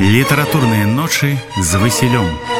Літаратурныя 0.00 0.86
ночы 0.88 1.36
з 1.60 1.76
высілём. 1.76 2.59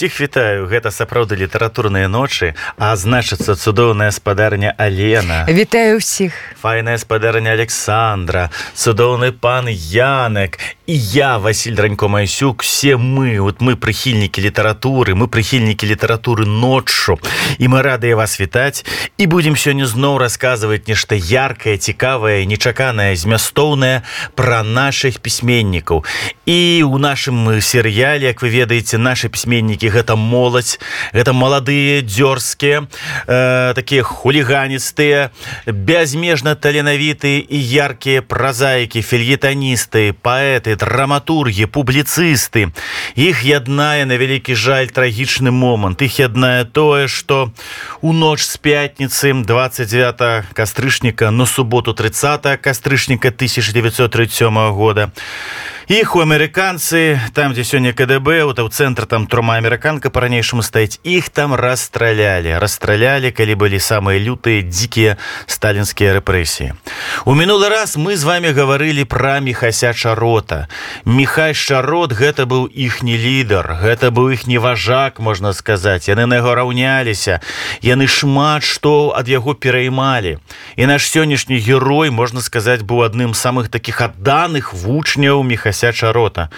Усіх 0.00 0.20
вітаю. 0.20 0.64
Гэта 0.64 0.88
сапраўды 0.88 1.36
літаратурныя 1.36 2.08
ночы 2.08 2.56
а 2.80 2.96
значыцца 2.96 3.52
цудоўная 3.52 4.08
спадарня 4.16 4.72
алена. 4.80 5.44
Вітаю 5.44 6.00
ўсіх. 6.00 6.32
Файная 6.56 6.96
спадарня 6.96 7.52
александра 7.52 8.48
цудоўны 8.72 9.28
пан 9.36 9.68
янек 9.68 10.56
і 10.88 10.96
я 10.96 11.36
василь 11.36 11.76
ранько 11.76 12.08
майсюк 12.08 12.64
все 12.64 12.96
мы 12.96 13.44
вот 13.44 13.60
мы 13.60 13.76
прыхільнікі 13.76 14.40
літаратуры 14.40 15.12
мы 15.12 15.28
прыхільнікі 15.28 15.84
літаратуры 15.84 16.48
ноччу. 16.48 17.20
І 17.60 17.68
мы 17.68 17.84
радыя 17.84 18.16
вас 18.16 18.40
вітаць. 18.40 18.88
І 19.20 19.28
будемм 19.28 19.52
сёння 19.52 19.84
зноў 19.84 20.16
расказваць 20.16 20.88
нешта 20.88 21.12
яркае 21.12 21.76
цікавае 21.76 22.48
нечаканае 22.48 23.12
змястоўнае 23.20 24.00
пра 24.32 24.64
наших 24.64 25.20
пісьменнікаў. 25.20 26.08
І 26.48 26.88
у 26.88 26.96
нашым 26.96 27.60
серыяле 27.60 28.32
як 28.32 28.40
вы 28.40 28.48
ведаеце 28.48 28.96
наши 28.96 29.28
пісьменнікі 29.28 29.89
гэта 29.90 30.16
моладзь 30.16 30.78
гэта 31.12 31.32
маладыя 31.32 32.02
дзёрзкія 32.02 32.86
э, 33.26 33.72
такія 33.74 34.02
хуліганістыя 34.02 35.30
бязмежна 35.66 36.54
таленавітыя 36.54 37.42
і 37.42 37.58
яркія 37.58 38.22
празаікі 38.22 39.02
фельетаністы 39.02 40.14
паэты 40.14 40.76
драматургі 40.76 41.66
публіцысты. 41.66 42.70
Іх 43.16 43.42
яднае 43.44 44.06
на 44.06 44.16
вялікі 44.16 44.54
жаль 44.54 44.88
трагічны 44.88 45.50
момант. 45.50 46.02
Іх 46.02 46.20
яднае 46.20 46.64
тое 46.64 47.08
что 47.08 47.52
у 48.00 48.12
ноч 48.12 48.40
з 48.46 48.56
пятніцы 48.56 49.34
29 49.34 50.54
кастрычніка 50.54 51.30
на 51.30 51.46
суботу 51.46 51.92
30 51.92 52.60
кастрычніка 52.60 53.28
1937 53.28 54.70
года 54.70 55.10
у 55.10 55.79
іх 55.90 56.14
у 56.14 56.20
амерыканцы 56.22 57.18
там 57.34 57.50
дзе 57.50 57.64
сёння 57.66 57.90
КДБ 57.90 58.46
вот 58.46 58.62
ў 58.62 58.70
цэнтр 58.70 59.10
там 59.10 59.26
трума 59.26 59.58
амерыканка 59.58 60.06
по-ранейшаму 60.06 60.62
стаіць 60.62 61.02
іх 61.02 61.34
там 61.34 61.50
расстралялі. 61.50 62.62
Расстралялі 62.62 63.34
калі 63.34 63.58
былі 63.58 63.82
самыя 63.82 64.22
лютыя 64.22 64.62
дзікія 64.62 65.18
сталінскія 65.50 66.14
рэпрэсіі. 66.22 66.78
У 67.26 67.34
мінулы 67.34 67.74
раз 67.74 67.98
мы 67.98 68.14
з 68.14 68.22
вами 68.22 68.54
гаварылі 68.54 69.02
пра 69.02 69.42
мехася 69.42 69.90
чарота. 69.90 70.70
Мехай 71.02 71.58
шарот 71.58 72.14
гэта 72.14 72.46
быў 72.46 72.70
іхні 72.70 73.18
лідар 73.18 73.82
гэта 73.82 74.14
быў 74.14 74.38
іхні 74.38 74.62
важак 74.62 75.18
можна 75.18 75.50
сказаць. 75.58 76.06
Яны 76.06 76.30
на 76.30 76.38
яго 76.38 76.54
раўняліся. 76.54 77.42
Яны 77.82 78.06
шмат 78.06 78.62
што 78.62 79.10
ад 79.18 79.26
яго 79.26 79.58
пераймалі. 79.58 80.38
І 80.78 80.86
наш 80.86 81.10
сённяшні 81.10 81.58
герой 81.58 82.14
можна 82.14 82.38
сказаць 82.46 82.86
быў 82.86 83.02
адным 83.10 83.34
самых 83.34 83.74
таких 83.74 83.98
адданых 83.98 84.70
вучняў 84.70 85.42
мехася 85.42 85.79
прасяча 85.80 86.12
рота. 86.12 86.48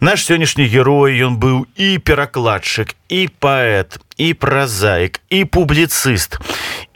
Наш 0.00 0.24
сённяшні 0.24 0.68
герой 0.68 1.16
ён 1.24 1.40
быў 1.40 1.64
і 1.76 1.98
перакладчык 1.98 2.92
і 3.08 3.28
паэт 3.40 3.96
і 4.16 4.32
празаік 4.34 5.20
і 5.30 5.44
публіцыст 5.44 6.40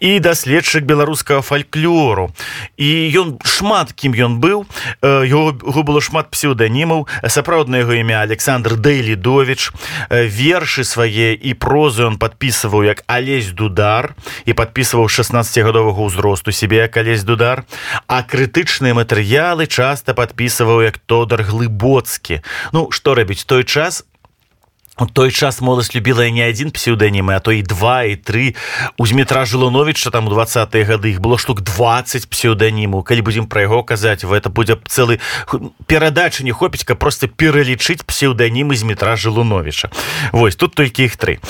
і 0.01 0.19
даследчык 0.19 0.89
беларускага 0.89 1.45
фальклору 1.45 2.33
і 2.81 2.89
ён 3.21 3.37
шмат 3.45 3.93
кім 3.93 4.17
ён 4.17 4.41
быў. 4.41 4.65
Его 5.05 5.53
было 5.85 6.01
шмат 6.01 6.33
псеўданімаў. 6.33 7.07
Сапраўдна 7.29 7.85
яго 7.85 7.95
імя 8.01 8.25
александр 8.25 8.81
дэйлідович 8.81 9.71
вершы 10.09 10.85
свае 10.89 11.37
і 11.37 11.53
прозы 11.55 12.09
он 12.09 12.17
подпісваў 12.17 12.89
як 12.89 13.05
алесь 13.07 13.53
дудар 13.53 14.17
і 14.49 14.57
подпісваў 14.57 15.13
16гадовага 15.13 16.01
ўзросту 16.09 16.53
себе 16.53 16.89
як 16.89 16.97
алесь 16.97 17.23
дудар 17.23 17.69
а 18.09 18.25
крытычныя 18.25 18.97
матэрыялы 18.97 19.69
часта 19.69 20.17
подпісваў 20.17 20.89
як 20.89 20.97
тодар 21.05 21.45
глыбоцкі. 21.45 22.41
Ну 22.73 22.89
што 22.89 23.13
рабіць 23.15 23.45
той 23.45 23.69
час 23.69 24.09
у 25.01 25.07
той 25.07 25.31
час 25.31 25.61
моладзь 25.61 25.95
любіла 25.95 26.29
не 26.31 26.45
адзін 26.45 26.71
псеўданімы 26.71 27.33
а 27.35 27.41
то 27.41 27.53
і 27.53 27.63
два 27.63 28.05
і 28.05 28.17
тры. 28.17 28.55
У 28.99 29.07
зметра 29.07 29.45
жылуновича 29.49 30.11
там 30.11 30.29
у 30.29 30.31
двадцатые 30.31 30.85
гады 30.85 31.17
іх 31.17 31.21
было 31.21 31.39
штук 31.39 31.63
20 31.65 32.29
псеўданіму 32.29 33.03
калі 33.03 33.21
будзем 33.25 33.47
пра 33.47 33.65
яго 33.65 33.83
казаць 33.83 34.25
это 34.25 34.51
будзе 34.51 34.77
цэлы 34.89 35.21
перадачы 35.87 36.45
не 36.45 36.53
хопіць 36.53 36.85
каб 36.85 36.99
просто 36.99 37.29
пералічыць 37.29 38.05
псеўданімы 38.05 38.77
з 38.77 38.85
метра 38.85 39.17
жылуновича 39.17 39.91
Вось 40.33 40.57
тут 40.57 40.75
толькі 40.75 41.05
іх 41.05 41.17
тры. 41.17 41.41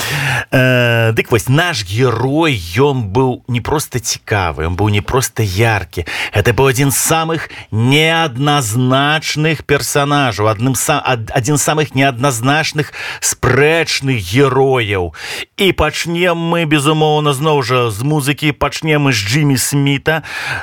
Э, 0.50 1.12
дык 1.12 1.31
вось 1.31 1.49
наш 1.49 1.83
герой 1.84 2.55
ён 2.78 3.10
быў 3.10 3.43
не 3.49 3.60
просто 3.60 3.99
цікавы 3.99 4.66
он 4.66 4.77
быў 4.77 4.89
не 4.94 5.03
просто 5.03 5.43
яркі. 5.43 6.06
Это 6.33 6.55
быў 6.55 6.71
адзін 6.71 6.91
з 6.91 6.99
самых 6.99 7.50
неадназначных 7.71 9.65
персонажаў 9.65 10.47
адным 10.47 10.75
сам 10.75 11.03
адзін 11.05 11.59
самых 11.59 11.94
неадназначных 11.94 12.93
с 13.21 13.34
спрэчных 13.41 14.21
герояў. 14.21 15.15
І 15.56 15.73
пачнем 15.73 16.37
мы 16.37 16.69
безумоўна 16.69 17.33
зноў 17.33 17.62
жа 17.65 17.89
з 17.91 18.05
музыкі 18.05 18.53
пачнем 18.53 19.09
з 19.12 19.17
джиммі 19.17 19.56
сміта 19.56 20.23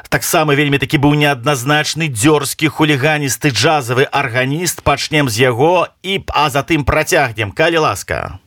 таксама 0.09 0.53
вельмі 0.53 0.77
такі 0.77 1.01
быў 1.01 1.17
неадназначны 1.17 2.07
дзёрзкі 2.07 2.69
хуліганісты 2.69 3.49
джазавы 3.49 4.05
арганіст. 4.05 4.85
Пачнем 4.85 5.29
з 5.29 5.41
яго 5.49 5.89
і 6.03 6.21
а 6.29 6.49
затым 6.53 6.85
працягнем. 6.85 7.51
Калі 7.51 7.81
ласка 7.81 8.37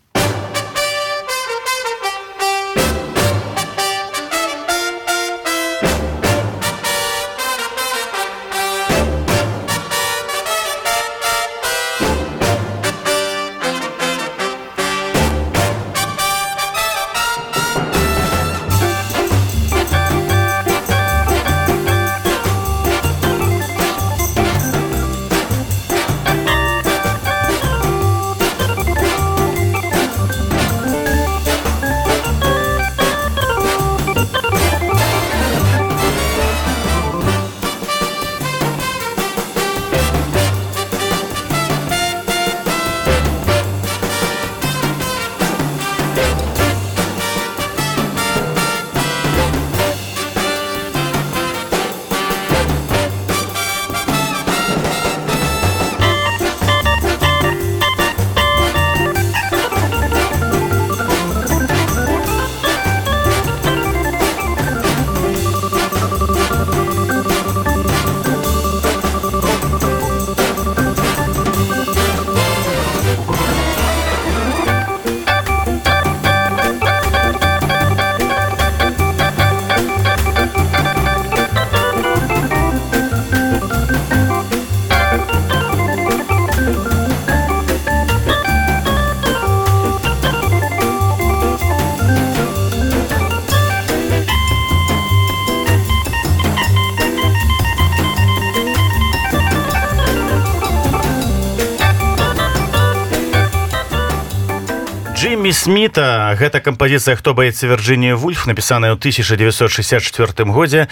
Джимми 105.51 105.53
Смита. 105.53 106.37
Гэта 106.39 106.61
кампазіцыя 106.61 107.17
хто 107.17 107.35
баецца 107.35 107.67
Вірджынія 107.67 108.15
Вульф 108.15 108.47
напісаная 108.47 108.95
ў 108.95 108.99
1964 108.99 110.47
годзе. 110.47 110.87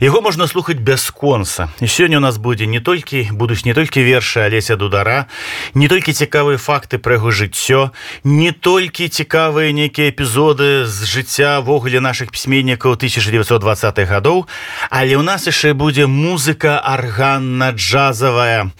Яго 0.00 0.22
можна 0.22 0.46
слухаць 0.46 0.78
бясконца 0.78 1.68
і 1.80 1.86
сёння 1.86 2.18
у 2.18 2.20
нас 2.20 2.38
будзе 2.38 2.66
не 2.66 2.80
толькі 2.80 3.28
будуць 3.32 3.64
не 3.64 3.74
толькі 3.74 4.06
вершы 4.06 4.46
алеся 4.46 4.76
дудара 4.76 5.26
не 5.74 5.88
толькі 5.88 6.12
цікавыя 6.12 6.58
факты 6.58 6.98
пра 6.98 7.14
яго 7.18 7.30
жыццё 7.30 7.90
не 8.22 8.52
толькі 8.52 9.08
цікавыя 9.08 9.72
нейкія 9.72 10.10
эпізоды 10.10 10.86
з 10.86 11.04
жыцця-ввогуле 11.10 11.98
наших 11.98 12.30
пісьменнікаў 12.30 12.94
1920-х 12.94 14.06
гадоў 14.06 14.46
але 14.90 15.16
у 15.16 15.22
нас 15.22 15.46
яшчэ 15.46 15.74
будзе 15.74 16.06
музыка 16.06 16.78
арганна-джазавая 16.78 18.70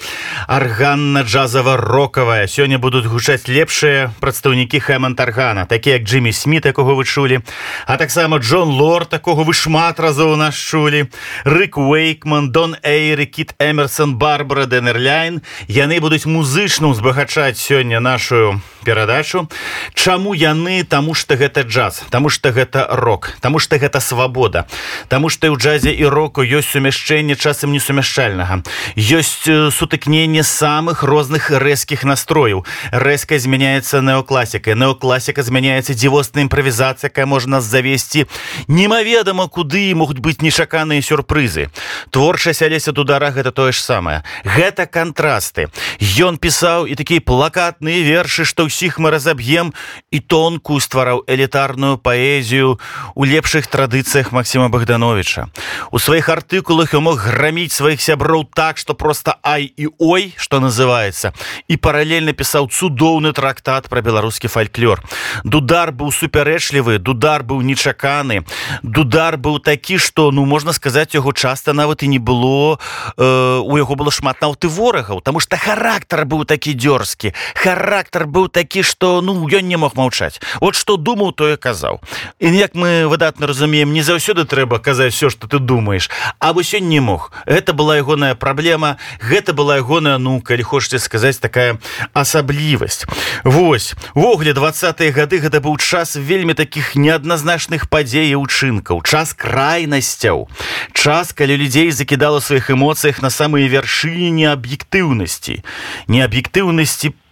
арганна-джазава-рокавая 0.46 2.46
сёння 2.46 2.78
будуць 2.78 3.10
гучаць 3.10 3.48
лепшыя 3.48 4.14
прадстаўнікі 4.20 4.78
хэман 4.78 5.16
таргана 5.24 5.64
такі 5.64 5.90
як 5.90 6.02
Джиммі 6.02 6.32
смит 6.32 6.66
якога 6.66 6.92
вы 6.92 7.04
чулі 7.04 7.40
а 7.86 7.96
таксама 7.96 8.38
Джон 8.38 8.68
лор 8.68 9.06
такого 9.06 9.44
вы 9.44 9.54
шмат 9.54 10.00
разоў 10.00 10.36
нас 10.36 10.54
чулі 10.54 11.08
рык 11.44 11.80
уэйкман 11.80 12.52
дон 12.52 12.76
эйры 12.84 13.24
кіт 13.24 13.54
эмерсон 13.58 14.16
барбара 14.20 14.66
денерляйн 14.66 15.40
яны 15.68 16.00
будуць 16.00 16.28
музычна 16.28 16.92
узбагачаць 16.92 17.56
сёння 17.56 18.00
нашу 18.00 18.60
перадачу. 18.84 19.48
Чаму 19.94 20.34
яны? 20.34 20.84
Таму 20.84 21.14
что 21.14 21.36
гэта 21.36 21.62
джаз 21.62 22.02
Таму 22.10 22.28
что 22.28 22.52
гэта 22.52 22.86
рок 22.90 23.36
Таму 23.40 23.58
что 23.58 23.78
гэта 23.78 24.00
свабода 24.00 24.66
Таму 25.08 25.28
что 25.28 25.48
ў 25.48 25.56
джазе 25.56 25.92
і 25.92 26.04
року 26.06 26.44
ёсць 26.44 26.75
сумяшчэнне 26.75 27.36
часам 27.36 27.72
несумяшчальнага. 27.72 28.62
Ёсць 28.96 29.48
сутыкненне 29.48 30.42
самых 30.42 31.02
розных 31.02 31.50
рэзкіх 31.50 32.04
настрояў. 32.04 32.64
Рэзка 32.92 33.38
змяняецца 33.38 34.00
неокласіка 34.04 34.75
неокласіка 34.75 35.42
змяняецца 35.42 35.94
дзівосная 35.94 36.44
імправізацыя 36.44 37.08
якая 37.08 37.26
можна 37.26 37.60
завесці. 37.60 38.26
Немаведама 38.69 39.48
куды 39.48 39.94
могуць 39.94 40.19
быць 40.19 40.42
нечаканыя 40.42 41.02
сюрпрызы. 41.02 41.70
Творчасць 42.10 42.62
алеся 42.62 42.92
дудара 42.92 43.31
гэта 43.31 43.52
тое 43.52 43.72
ж 43.72 43.81
самае. 43.81 44.22
Гэта 44.44 44.86
кантрасты. 44.86 45.70
Ён 46.00 46.38
пісаў 46.38 46.86
і 46.90 46.94
такія 46.98 47.20
плакатныя 47.20 48.02
вершы 48.02 48.44
што 48.44 48.66
ўсіх 48.74 48.98
мы 48.98 49.14
разаб'ем 49.14 49.70
і 50.10 50.18
тонкую 50.18 50.82
ствараў 50.82 51.22
элітарную 51.30 51.94
паэзію 51.94 52.82
у 53.14 53.22
лепшых 53.22 53.70
традыцыях 53.70 54.34
Масіма 54.34 54.66
богдановича 54.66 55.46
у 55.94 56.02
сваіх 56.02 56.26
артыкулах 56.26 56.90
ён 56.98 57.06
мог 57.06 57.22
граміць 57.22 57.70
сваіх 57.70 58.02
сяброў 58.02 58.50
так 58.50 58.82
что 58.82 58.98
просто 58.98 59.38
ай 59.46 59.70
і 59.78 59.94
ой 60.02 60.34
что 60.34 60.58
называется 60.58 61.30
і 61.70 61.78
паралельна 61.78 62.34
пісаў 62.34 62.66
цудоўны 62.66 63.30
трактат 63.30 63.86
про 63.86 64.02
беларускі 64.02 64.50
фальклор. 64.50 64.98
Дудар 65.44 65.94
быў 65.94 66.10
супярэчлівы 66.10 66.98
дудар 66.98 67.46
быў 67.46 67.62
нечаканы 67.62 68.42
дудар 68.82 69.38
быў 69.38 69.62
такі 69.62 70.02
что 70.02 70.34
ну 70.34 70.44
можна 70.50 70.74
сказаць 70.74 71.14
яго 71.14 71.30
часто 71.30 71.72
нават 71.72 72.02
і 72.02 72.10
не 72.10 72.18
было 72.18 72.82
э, 73.14 73.22
у 73.62 73.76
яго 73.78 73.94
было 73.94 74.10
шмат 74.10 74.42
наўты 74.42 74.66
ворагаў 74.66 75.22
тому 75.22 75.38
что 75.38 75.56
характар 75.56 76.26
быў 76.26 76.42
такі 76.42 76.74
дзёрзкі 76.74 77.34
характар 77.54 78.26
быў 78.26 78.50
такі 78.50 78.63
такі 78.64 78.82
что 78.82 79.20
ну 79.20 79.44
ён 79.44 79.69
не 79.69 79.76
мог 79.76 79.93
маўчаць. 79.94 80.40
Вот 80.61 80.75
что 80.75 80.96
думаў 80.96 81.37
тое 81.37 81.56
казаў. 81.56 82.00
І 82.40 82.49
як 82.49 82.75
мы 82.75 83.05
выдатна 83.06 83.46
разумеем 83.46 83.93
не 83.93 84.00
заўсёды 84.00 84.49
трэба 84.49 84.78
казаць 84.81 85.12
все 85.12 85.28
что 85.28 85.46
ты 85.46 85.58
думаешь 85.58 86.11
а 86.40 86.52
вы 86.52 86.64
сёння 86.64 86.88
не 86.96 87.00
мог. 87.00 87.32
Это 87.44 87.72
была 87.72 87.96
ягоная 87.96 88.34
праблема 88.34 88.96
гэта 89.20 89.52
была 89.52 89.76
ягоная 89.76 90.16
ну 90.19 90.40
калі 90.40 90.62
хочаце 90.62 90.99
сказаць 90.99 91.38
такая 91.38 91.78
асаблівасць. 92.14 93.05
Вось 93.44 93.94
ввогуле 94.14 94.55
двадцатые 94.55 95.12
гады 95.12 95.44
гэта 95.44 95.60
быў 95.60 95.76
час 95.76 96.17
вельмі 96.17 96.55
таких 96.55 96.96
неадназначных 96.96 97.90
падзей 97.90 98.34
учынкаў 98.34 99.02
час 99.05 99.34
крайнасцяў. 99.34 100.49
Час 100.94 101.32
калі 101.37 101.60
людзей 101.60 101.90
закідала 101.90 102.40
сваіх 102.40 102.70
эмоцыях 102.70 103.20
на 103.20 103.28
самыя 103.28 103.69
вяршыні 103.69 104.32
неаб'ектыўнасці. 104.32 105.60
Неаб'ектыўнасці 106.08 107.10
по 107.12 107.23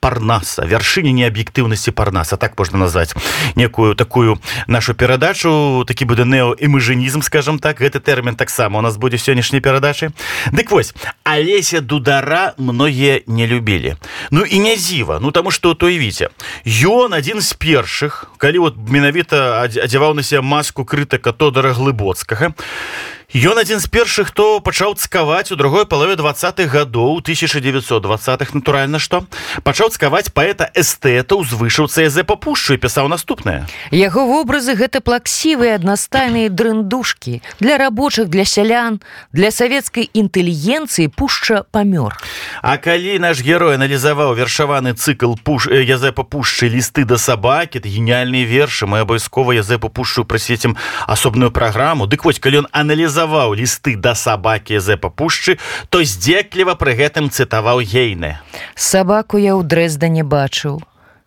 парнаса 0.00 0.64
вяршыні 0.66 1.12
неаб'ектыўнасці 1.12 1.92
парнаса 1.92 2.36
так 2.36 2.58
можна 2.58 2.78
назваць 2.78 3.14
некую 3.54 3.94
такую 3.94 4.38
нашу 4.66 4.94
перадачу 4.94 5.84
такі 5.86 6.08
будзе 6.08 6.24
неоэмыжанізм 6.24 7.22
скажем 7.22 7.58
так 7.58 7.80
гэты 7.80 8.00
тэрмін 8.00 8.36
таксама 8.36 8.78
у 8.78 8.82
нас 8.82 8.96
будзе 8.96 9.20
сённяшняй 9.20 9.60
перадачы 9.60 10.10
дык 10.52 10.70
вось 10.70 10.94
алеся 11.24 11.80
дудара 11.80 12.54
многія 12.56 13.20
не 13.26 13.46
любілі 13.46 13.96
ну 14.30 14.42
і 14.44 14.58
не 14.58 14.76
зіва 14.76 15.20
ну 15.20 15.30
таму 15.30 15.50
что 15.50 15.74
той 15.74 15.98
віце 15.98 16.32
ён 16.64 17.14
адзін 17.14 17.40
з 17.40 17.52
першых 17.54 18.32
калі 18.40 18.58
вот 18.58 18.74
менавіта 18.76 19.62
адзяваў 19.68 20.14
на 20.14 20.22
себе 20.22 20.40
маску 20.40 20.84
крытыка 20.84 21.32
тодара 21.32 21.72
глыбоцкага 21.76 22.56
і 22.56 23.19
Ён 23.30 23.62
адзін 23.62 23.78
з 23.78 23.86
першых, 23.86 24.34
хто 24.34 24.58
пачаў 24.58 24.98
цкаваць 24.98 25.54
у 25.54 25.56
другой 25.56 25.86
палове 25.86 26.18
двадцатых 26.18 26.66
гадоў 26.66 27.22
1920х 27.22 28.58
натуральна 28.58 28.98
што 28.98 29.22
пачаў 29.62 29.94
цкаваць 29.94 30.34
паэта 30.34 30.66
эстэта 30.74 31.38
ў 31.38 31.46
звышаўцы 31.46 32.10
за 32.10 32.26
папушчу 32.26 32.74
і 32.74 32.82
пісаў 32.82 33.06
наступнае. 33.06 33.70
Яго 33.94 34.26
вобразы 34.26 34.74
гэта 34.74 34.98
плаксівыя 34.98 35.78
аднастайныя 35.78 36.50
дрындушкі 36.50 37.38
для 37.62 37.78
рабочых 37.78 38.26
для 38.34 38.42
сялян 38.42 38.98
для 39.30 39.54
савецкай 39.54 40.10
інтэлігенцыі 40.10 41.06
пушча 41.14 41.62
памёр. 41.70 42.18
А 42.66 42.82
калі 42.82 43.14
наш 43.22 43.46
герой 43.46 43.78
аналізаваў 43.78 44.34
вершаваны 44.34 44.98
цыкл 44.98 45.38
пуш 45.38 45.70
язэпа 45.70 46.26
пушчы 46.26 46.66
лісты 46.66 47.06
да 47.06 47.14
сабакі 47.14 47.78
геніяльныя 47.78 48.42
вершы 48.42 48.90
мы 48.90 49.06
абавязкова 49.06 49.54
язэпу 49.54 49.86
пушчу 49.86 50.26
прысвецім 50.26 50.74
асобную 51.06 51.54
праграму 51.54 52.10
дык 52.10 52.26
вось 52.26 52.42
калі 52.42 52.66
ён 52.66 52.70
аналізаваў 52.74 53.19
адрасаваў 53.20 53.54
лісты 53.54 53.96
да 53.96 54.14
сабакі 54.14 54.80
з 54.80 54.96
папушчы 54.96 55.58
то 55.90 56.00
здзекліва 56.00 56.74
пры 56.74 56.96
гэтым 56.96 57.28
цытаваў 57.28 57.84
гейны 57.84 58.40
сабаку 58.74 59.36
я 59.36 59.56
ў 59.56 59.62
дрэзда 59.64 60.08
не 60.08 60.22
бачыў. 60.22 60.80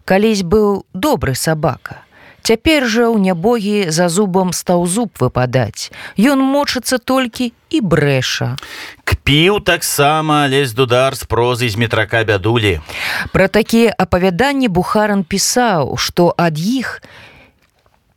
Калісь 0.05 0.43
быў 0.43 0.83
добры 0.93 1.35
сабака. 1.35 2.03
Цяпер 2.43 2.83
жа 2.91 3.07
ў 3.07 3.23
нябогі 3.23 3.87
за 3.87 4.09
зубам 4.09 4.51
стаў 4.51 4.83
зуб 4.83 5.15
выпадаць. 5.21 5.93
Ён 6.19 6.43
мочыцца 6.43 6.97
толькі 6.99 7.53
і 7.69 7.79
брэша 7.79 8.57
кпіў 9.07 9.63
таксама 9.63 10.47
лезь 10.51 10.73
дудар 10.73 11.15
з 11.15 11.23
прозы 11.23 11.69
з 11.69 11.79
метрака 11.79 12.23
бядулі. 12.27 12.81
Пра 13.31 13.47
такія 13.47 13.93
апавяданні 13.95 14.67
бухаран 14.67 15.23
пісаў 15.23 15.95
што 15.95 16.33
ад 16.35 16.59
іх 16.59 16.99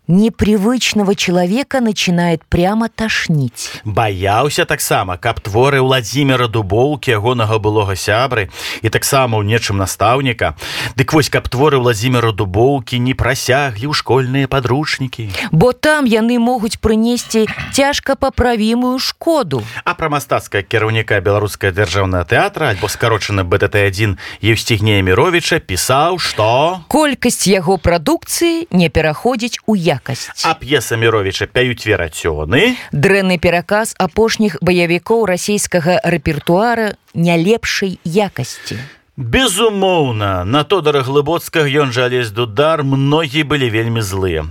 не 0.08 0.26
непривычного 0.26 1.14
человека 1.14 1.80
начинает 1.80 2.44
прямо 2.44 2.88
тошнить. 2.88 3.70
Баяўся 3.84 4.64
таксама 4.64 5.16
каб 5.16 5.40
творы 5.40 5.80
владимира 5.80 6.48
дубоўки 6.48 7.10
ягонага 7.10 7.58
былога 7.58 7.96
сябры 7.96 8.50
і 8.82 8.88
таксама 8.88 9.38
ў 9.38 9.46
нечым 9.46 9.78
настаўніка. 9.78 10.56
Дык 10.96 11.12
вось 11.12 11.30
каб 11.30 11.48
творы 11.48 11.78
владимира 11.78 12.32
дубоўки 12.32 12.98
не 12.98 13.14
прасяглі 13.14 13.86
ў 13.86 13.94
школьныя 13.94 14.48
подручнікі 14.48 15.30
бо 15.52 15.72
там 15.72 16.04
яны 16.04 16.38
могуць 16.38 16.76
прынесці 16.76 17.46
цяжка 17.72 18.14
паправімую 18.14 18.98
шкоду. 18.98 19.62
А 19.84 19.94
пра 19.94 20.08
мастацкая 20.08 20.62
кіраўніка 20.62 21.20
беларуская 21.20 21.72
дзяржаўная 21.72 22.24
тэатра 22.24 22.74
альбо 22.74 22.88
скарочаны 22.88 23.46
бт1 23.46 24.18
евстигнея 24.42 25.02
мировича 25.02 25.58
пісаў 25.58 26.18
что 26.18 26.82
колькасць 26.88 27.46
яго 27.46 27.78
прадукцыі 27.78 28.66
не 28.70 28.88
пераходзіць 28.88 29.62
у 29.66 29.74
я 29.74 29.95
якасць 29.96 30.44
а 30.44 30.54
п'еса 30.54 30.96
мировича 30.96 31.48
пяюць 31.48 31.84
верацёны. 31.88 32.76
Дрэнны 32.92 33.40
пераказ 33.40 33.96
апошніх 33.98 34.60
баявікоў 34.60 35.26
расійскага 35.26 36.00
рэпертуара 36.04 36.94
не 37.14 37.36
лепшай 37.40 37.98
якасці. 38.04 38.78
Безумоўна 39.16 40.44
на 40.44 40.60
тодара 40.68 41.00
глыбоцкага 41.00 41.64
ён 41.64 41.88
жа 41.88 42.12
лезь 42.12 42.36
дудар 42.36 42.84
многія 42.84 43.48
былі 43.48 43.72
вельмі 43.72 44.04
злыя 44.04 44.44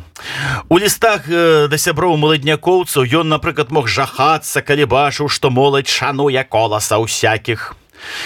у 0.69 0.79
лістах 0.79 1.29
э, 1.29 1.67
да 1.69 1.77
сяброў 1.77 2.17
маладнякоўцаў 2.17 3.05
ён 3.21 3.29
напрыклад 3.29 3.71
мог 3.71 3.87
жахацца 3.87 4.65
калі 4.65 4.89
бачыў 4.89 5.29
што 5.29 5.53
моладзь 5.53 5.93
шануе 5.93 6.41
коласа 6.49 6.97
ўсякіх 6.97 7.75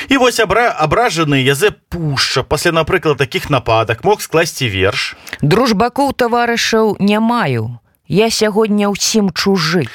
І 0.10 0.18
вось 0.18 0.40
абра 0.40 0.70
абражаны 0.72 1.42
язэ 1.42 1.72
пушча 1.90 2.44
пасля 2.44 2.72
напрыклад 2.72 3.18
такіх 3.18 3.50
нападак 3.50 4.04
мог 4.04 4.22
скласці 4.22 4.70
верш. 4.70 5.16
Дружбакоў 5.42 6.14
таварышаў 6.14 6.98
не 7.00 7.20
маю 7.20 7.80
я 8.10 8.30
сягоння 8.34 8.90
ўсім 8.90 9.30
чужы. 9.30 9.86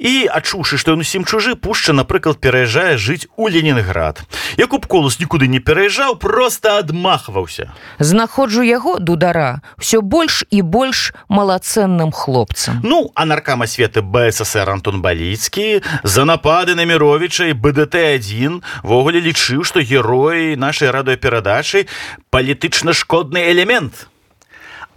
І 0.00 0.26
адчуўшы 0.26 0.80
што 0.80 0.96
ён 0.96 1.04
усім 1.04 1.28
чужы 1.28 1.54
пушча 1.54 1.92
напрыклад 1.92 2.40
пераязджае 2.40 2.96
жыць 2.96 3.28
у 3.36 3.46
ленінград 3.46 4.24
якуб 4.56 4.88
колус 4.88 5.20
нікуды 5.20 5.46
не 5.46 5.60
пераязджаў 5.60 6.16
просто 6.16 6.80
адмахваўся. 6.80 7.70
Знаходжу 8.00 8.64
яго 8.64 8.98
дудара 8.98 9.60
все 9.76 10.00
больш 10.00 10.42
і 10.50 10.62
больш 10.62 11.12
малацэнным 11.28 12.10
хлопцам. 12.10 12.80
Ну 12.82 13.12
а 13.14 13.28
наркама 13.28 13.68
светы 13.68 14.00
бсср 14.00 14.70
антон 14.72 15.04
баліцкі 15.04 15.84
за 16.02 16.24
напады 16.24 16.74
на 16.74 16.88
мировича 16.88 17.52
і 17.52 17.54
бдт1 17.54 18.64
ввогуле 18.82 19.20
лічыў 19.20 19.62
што 19.68 19.84
героі 19.84 20.56
нашай 20.56 20.88
радыёперадачы 20.88 21.84
палітычна 22.32 22.96
шкодны 22.96 23.44
элемент 23.52 24.08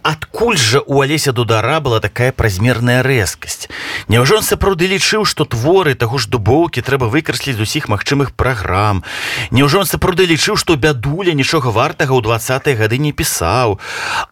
адкуль 0.02 0.58
жа 0.58 0.80
у 0.86 1.00
алеся 1.00 1.32
дудара 1.32 1.78
была 1.80 2.00
такая 2.00 2.32
празмерная 2.32 3.02
рэзкасць? 3.02 3.68
Няўжо 4.08 4.38
он 4.40 4.42
сапраўды 4.42 4.90
лічыў 4.90 5.24
што 5.24 5.44
творы 5.46 5.94
таго 5.94 6.18
ж 6.18 6.26
дубоўкі 6.26 6.82
трэба 6.82 7.06
выкрасліць 7.06 7.54
з 7.54 7.62
усіх 7.62 7.86
магчымых 7.88 8.34
праграм? 8.34 9.04
Няўжо 9.50 9.82
он 9.82 9.86
сапраўды 9.86 10.26
лічыў 10.26 10.58
што 10.58 10.74
бядуля 10.74 11.34
нічога 11.38 11.70
вартага 11.70 12.18
ў 12.18 12.22
двадцатыя 12.26 12.74
гады 12.74 12.98
не 12.98 13.12
пісаў? 13.14 13.78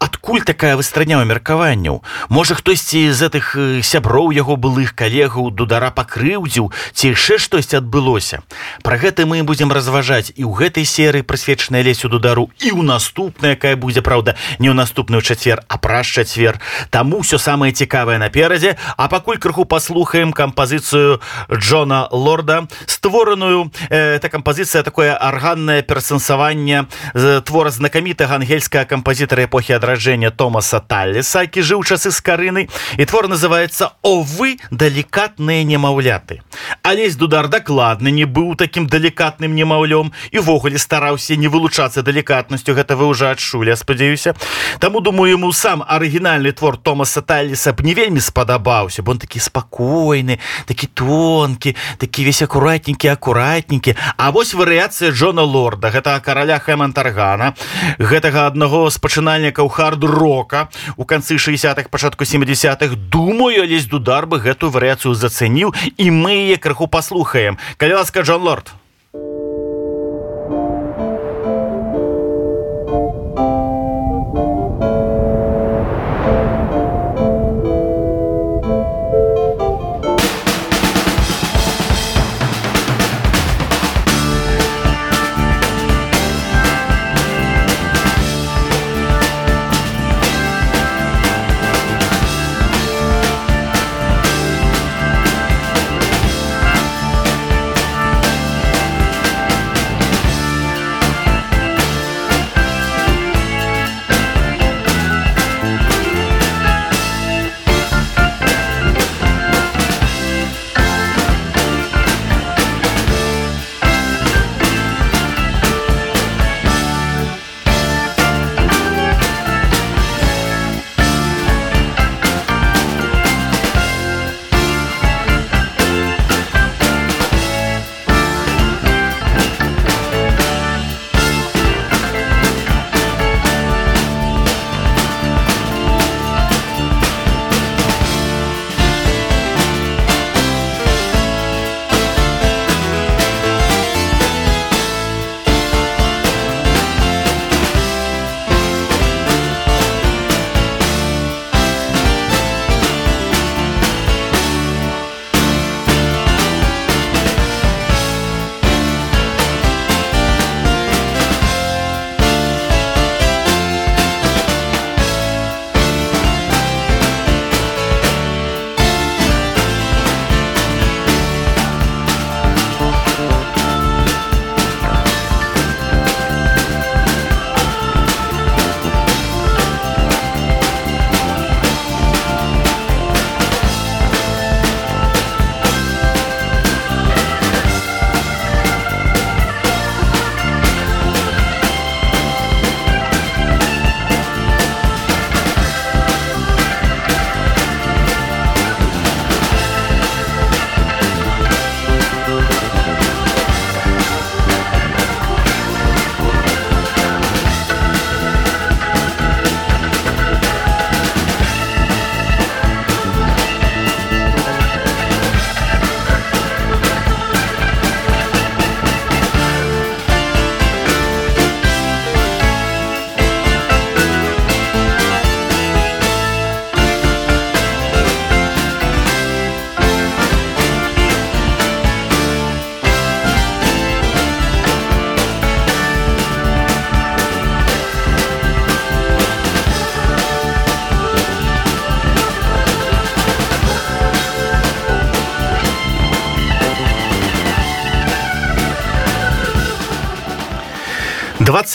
Адкуль 0.02 0.42
такая 0.42 0.74
выстраняў 0.74 1.22
меркаванняў? 1.22 2.02
Можа 2.28 2.58
хтосьці 2.58 3.06
з 3.14 3.30
гэтых 3.30 3.54
сяброў 3.86 4.34
яго 4.34 4.58
былых 4.58 4.98
калегаў 4.98 5.54
дудара 5.54 5.94
пакрыўдзіў 5.94 6.72
ці 6.92 7.14
яшчэ 7.14 7.38
штосьці 7.38 7.78
адбылося? 7.78 8.42
Пра 8.82 8.98
гэта 8.98 9.22
мы 9.22 9.46
будзем 9.46 9.70
разважаць 9.70 10.34
і 10.34 10.42
ў 10.42 10.52
гэтай 10.66 10.82
серыі 10.82 11.22
прысвечанай 11.22 11.86
лесю 11.86 12.10
дудару 12.10 12.50
і 12.58 12.74
ў 12.74 12.82
наступная 12.82 13.54
якая 13.54 13.78
будзе 13.78 14.02
праўда 14.02 14.34
не 14.58 14.66
ў 14.66 14.74
наступную 14.74 15.22
чацвер 15.22 15.59
а 15.68 15.78
праз 15.78 16.06
чацвер 16.06 16.60
таму 16.90 17.20
все 17.20 17.38
самае 17.38 17.72
цікавае 17.72 18.18
наперадзе 18.18 18.76
а 18.96 19.08
пакуль 19.08 19.38
крыху 19.38 19.64
паслухаем 19.64 20.32
кампазіцыю 20.32 21.20
Джона 21.52 22.08
лорда 22.10 22.66
створаную 22.86 23.72
э, 23.90 24.16
эта 24.16 24.28
кампазіцыя 24.28 24.82
такое 24.82 25.14
арганнае 25.14 25.82
перасэнсаванне 25.82 26.86
твора 27.44 27.70
знакамітага 27.70 28.36
ангельскага 28.36 28.84
кампазітара 28.84 29.44
эпохі 29.44 29.76
адраджэння 29.76 30.30
томаса 30.30 30.80
талліса 30.80 31.42
які 31.46 31.62
жыў 31.62 31.84
часы 31.84 32.10
з 32.10 32.20
карыны 32.20 32.68
і 32.96 33.04
твор 33.04 33.28
называется 33.28 33.92
о 34.02 34.22
вы 34.22 34.58
далікатныя 34.70 35.64
немаўляты 35.64 36.42
алесь 36.82 37.16
дудар 37.16 37.48
дакладны 37.48 38.10
не 38.10 38.24
быў 38.24 38.56
таким 38.56 38.86
далікатным 38.86 39.54
немаўлём 39.54 40.12
івогуле 40.30 40.78
стараўся 40.78 41.36
не 41.36 41.48
вылучацца 41.48 42.02
далікатнасцю. 42.02 42.74
Гэта 42.74 42.96
вы 42.96 43.06
уже 43.06 43.30
адчулі 43.30 43.76
спадзяюся. 43.76 44.34
Таму 44.78 45.00
думаю 45.00 45.34
ему 45.34 45.49
сам 45.52 45.84
арыгінальны 45.86 46.52
твор 46.52 46.76
Томаса 46.76 47.20
Талліса 47.20 47.72
б 47.72 47.82
не 47.82 47.94
вельмі 47.94 48.20
спадабаўся 48.20 49.02
бо 49.02 49.12
он 49.12 49.18
такі 49.18 49.40
спакойны 49.40 50.38
такі 50.66 50.86
тонкі 50.86 51.76
такі 51.98 52.24
весь 52.24 52.42
акуратненькі 52.42 53.08
акуратненькі. 53.08 53.96
А 54.16 54.30
вось 54.30 54.54
варыяцыя 54.54 55.10
Джона 55.10 55.42
лорда 55.42 55.90
гэта 55.90 56.18
караля 56.20 56.58
хэмантаргана 56.58 57.54
гэтага 57.98 58.46
аднаго 58.46 58.90
з 58.90 58.98
пачынальнікаў 58.98 59.68
хард-рока 59.68 60.68
у 60.96 61.04
канцы 61.04 61.36
60-х 61.36 61.88
пачатку 61.90 62.24
70-х 62.24 62.96
думаю 63.10 63.64
лезь 63.66 63.86
дудар 63.86 64.26
бы 64.26 64.40
гэтую 64.40 64.70
варыяцыю 64.70 65.14
зацэніў 65.14 65.74
і 65.96 66.10
мы 66.10 66.50
яе 66.50 66.56
крыху 66.56 66.86
паслухаем. 66.86 67.58
Калі 67.76 68.02
ласка 68.02 68.22
Джон 68.22 68.42
лорд 68.42 68.72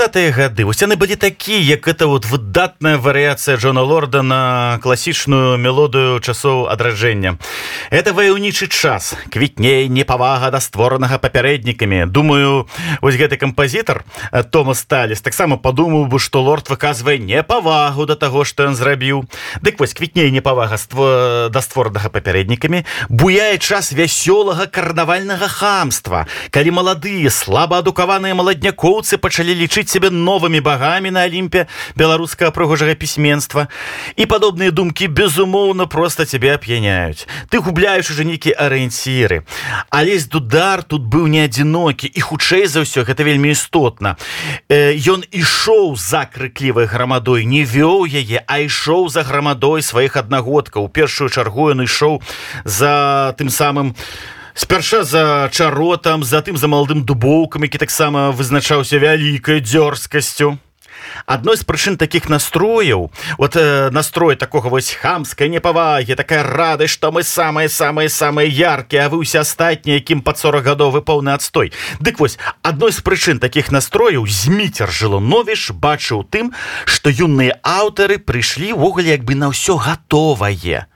двадцатые 0.05 0.31
гады. 0.31 0.65
Вось 0.65 0.81
яны 0.85 1.01
былі 1.01 1.15
такі 1.17 1.57
як 1.57 1.87
это 1.87 2.05
вот 2.05 2.25
выдатная 2.29 2.97
варыяцыя 3.01 3.57
Джона 3.57 3.81
лорда 3.81 4.21
на 4.21 4.77
класічную 4.83 5.57
мелодыю 5.57 6.21
часоў 6.21 6.69
адраджэння. 6.69 7.39
Это 7.89 8.13
ваяўнічы 8.13 8.67
час 8.67 9.15
квітней 9.33 9.89
непавага 9.89 10.51
да 10.51 10.61
створанага 10.61 11.17
папярэднікамі. 11.17 12.05
Думаю 12.05 12.69
вось 13.01 13.17
гэты 13.17 13.37
кампазітар 13.37 14.05
Тома 14.51 14.75
сталіс 14.75 15.25
таксама 15.25 15.57
падумаў 15.57 16.05
бы 16.05 16.19
што 16.19 16.45
лорд 16.45 16.69
выказвае 16.69 17.17
непавагу 17.17 18.05
да 18.05 18.13
таго 18.13 18.45
што 18.45 18.69
ён 18.69 18.75
зрабіў. 18.77 19.25
Дык 19.65 19.79
вось 19.79 19.97
квітней 19.97 20.29
непавага 20.29 20.77
ство 20.77 21.49
да 21.49 21.61
створанага 21.65 22.13
папярэднікамі 22.13 22.85
буяе 23.09 23.57
час 23.57 23.89
вясёлага 23.89 24.69
карнавальнага 24.69 25.49
хамства. 25.49 26.27
Калі 26.53 26.77
маладыя 26.77 27.33
слаба 27.33 27.81
адукаваныя 27.81 28.37
маладнякоўцы 28.37 29.17
пачалі 29.17 29.57
лічыць 29.57 29.94
сябе 29.95 30.11
новымі 30.11 30.59
багамі 30.59 31.11
на 31.15 31.23
алімпе 31.23 31.65
беларускага 31.95 32.51
прыгожага 32.51 32.99
пісьменства. 32.99 33.67
І 34.19 34.27
падобныя 34.27 34.75
думкі 34.75 35.07
безумоўна 35.07 35.87
просто 35.87 36.25
цябе 36.27 36.51
ап'яняюць. 36.59 37.27
Ты 37.47 37.63
губляеш 37.63 38.11
уже 38.11 38.27
нейкія 38.27 38.59
арыенціры. 38.59 39.47
Алесь 39.89 40.27
дудар 40.27 40.83
тут 40.83 41.07
быў 41.07 41.31
не 41.31 41.47
адзінокі 41.47 42.11
і 42.11 42.19
хутчэй 42.19 42.67
за 42.67 42.83
ўсё 42.83 43.07
гэта 43.07 43.23
вельмі 43.23 43.55
істотна. 43.55 44.19
Ён 44.67 45.23
ішоў 45.31 45.95
за 45.95 46.27
крыклівай 46.27 46.91
грамадой 46.91 47.47
не 47.47 47.63
вёў 47.63 48.03
яе 48.03 48.43
а 48.43 48.59
ішоў 48.59 49.07
за 49.07 49.23
грамадой 49.23 49.79
сваіх 49.79 50.19
аднагодкаў. 50.19 50.85
У 50.85 50.91
першую 50.91 51.31
чаргу 51.31 51.71
ён 51.71 51.87
ішоў 51.87 52.19
за 52.67 53.31
тым 53.39 53.47
самым 53.47 53.95
спярша 54.55 55.03
за 55.03 55.49
чаротам 55.51 56.23
затым 56.23 56.55
за 56.57 56.67
маладым 56.71 57.03
дубоўкам 57.03 57.67
які 57.67 57.77
таксама 57.77 58.31
вызначаўся 58.31 58.97
вялікай 59.03 59.59
дзёрзкасцю 59.59 60.55
адной 61.25 61.57
з 61.57 61.63
прычын 61.63 61.97
таких 61.97 62.29
настрояў 62.29 63.11
вот 63.37 63.55
э, 63.55 63.89
настрой 63.91 64.35
такого 64.35 64.69
вось 64.69 64.91
хамскай 64.91 65.49
непавагі 65.49 66.15
такая 66.15 66.43
радасць 66.43 66.91
что 66.91 67.11
мы 67.11 67.23
самые 67.23 67.69
самые 67.69 68.09
самые 68.09 68.49
яркія 68.49 69.05
а 69.05 69.09
вы 69.09 69.23
ўсе 69.23 69.39
астатнія 69.41 69.97
якім 69.99 70.21
под 70.21 70.37
40 70.37 70.63
гадовы 70.63 71.01
поўны 71.01 71.33
адстой. 71.33 71.71
Дык 71.99 72.19
вось 72.19 72.37
адной 72.61 72.91
з 72.91 73.01
прычын 73.01 73.39
таких 73.39 73.71
настрояў 73.71 74.27
зміцер 74.27 74.91
жылоновіш 74.91 75.71
бачыў 75.71 76.23
тым 76.23 76.53
что 76.85 77.09
юныя 77.09 77.59
аўтары 77.63 78.17
прыйшлі 78.17 78.73
ввогуле 78.73 79.15
як 79.15 79.23
бы 79.23 79.35
на 79.35 79.49
ўсё 79.51 79.77
готовае 79.77 80.87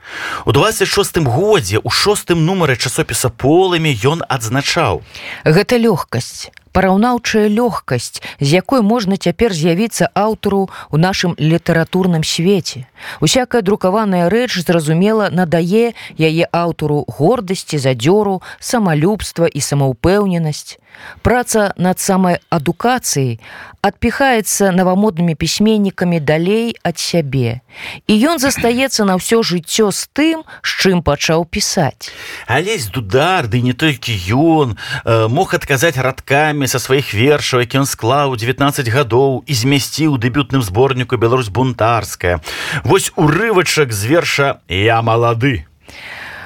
у 0.46 0.52
26 0.52 1.18
годзе 1.18 1.80
у 1.84 1.90
шостым 1.90 2.46
нумары 2.46 2.76
часопіса 2.76 3.30
полымі 3.30 3.94
ён 4.04 4.24
адзначаў. 4.28 5.04
Гэта 5.46 5.78
лёгкасць 5.78 6.50
параўнаўчая 6.72 7.48
лёгкасць 7.50 8.22
з 8.40 8.48
якой 8.54 8.82
можна 8.82 9.18
цяпер 9.18 9.54
з'явіцца 9.54 10.10
аўтару 10.14 10.70
ў 10.92 10.96
нашым 10.98 11.36
літаратурным 11.40 12.24
свеце. 12.24 12.86
Усякая 13.20 13.62
друкаваная 13.62 14.30
рэч 14.30 14.60
зразумела 14.64 15.30
надае 15.30 15.94
яе 16.18 16.46
аўтару 16.52 17.06
гордасці 17.08 17.78
задзёру 17.78 18.42
самалюбства 18.60 19.46
і 19.48 19.60
самаўпэўненасць. 19.60 20.78
Праца 21.22 21.74
над 21.78 22.00
самай 22.00 22.40
адукацыяй 22.50 23.40
адпіхаецца 23.80 24.76
навамоднымі 24.76 25.36
пісьменнікамі 25.40 26.20
далей 26.20 26.76
ад 26.84 27.00
сябе. 27.00 27.64
І 28.12 28.14
ён 28.20 28.40
застаецца 28.44 29.08
на 29.08 29.16
ўсё 29.16 29.40
жыццё 29.40 29.92
з 29.96 30.12
тым 30.12 30.44
з 30.60 30.72
чым 30.84 31.00
пачаў 31.00 31.48
пісаць. 31.48 32.12
Алесь 32.48 32.92
дудар 32.92 33.48
ды 33.48 33.64
не 33.64 33.72
толькі 33.72 34.12
ён 34.36 34.76
э, 34.76 35.32
мог 35.32 35.56
адказаць 35.56 35.96
радкамі 35.96 36.59
са 36.68 36.82
сваіх 36.82 37.14
вершаў 37.14 37.64
які 37.64 37.86
ён 37.86 37.88
склаў 37.88 38.36
19 38.36 38.90
гадоў 38.90 39.44
і 39.48 39.54
змясціў 39.54 40.18
дэбютным 40.18 40.66
зборніку 40.66 41.16
Беларусь 41.16 41.54
бунтарская 41.54 42.42
вось 42.84 43.14
урывачак 43.16 43.94
з 43.94 44.06
верша 44.10 44.48
я 44.68 45.02
малады 45.02 45.70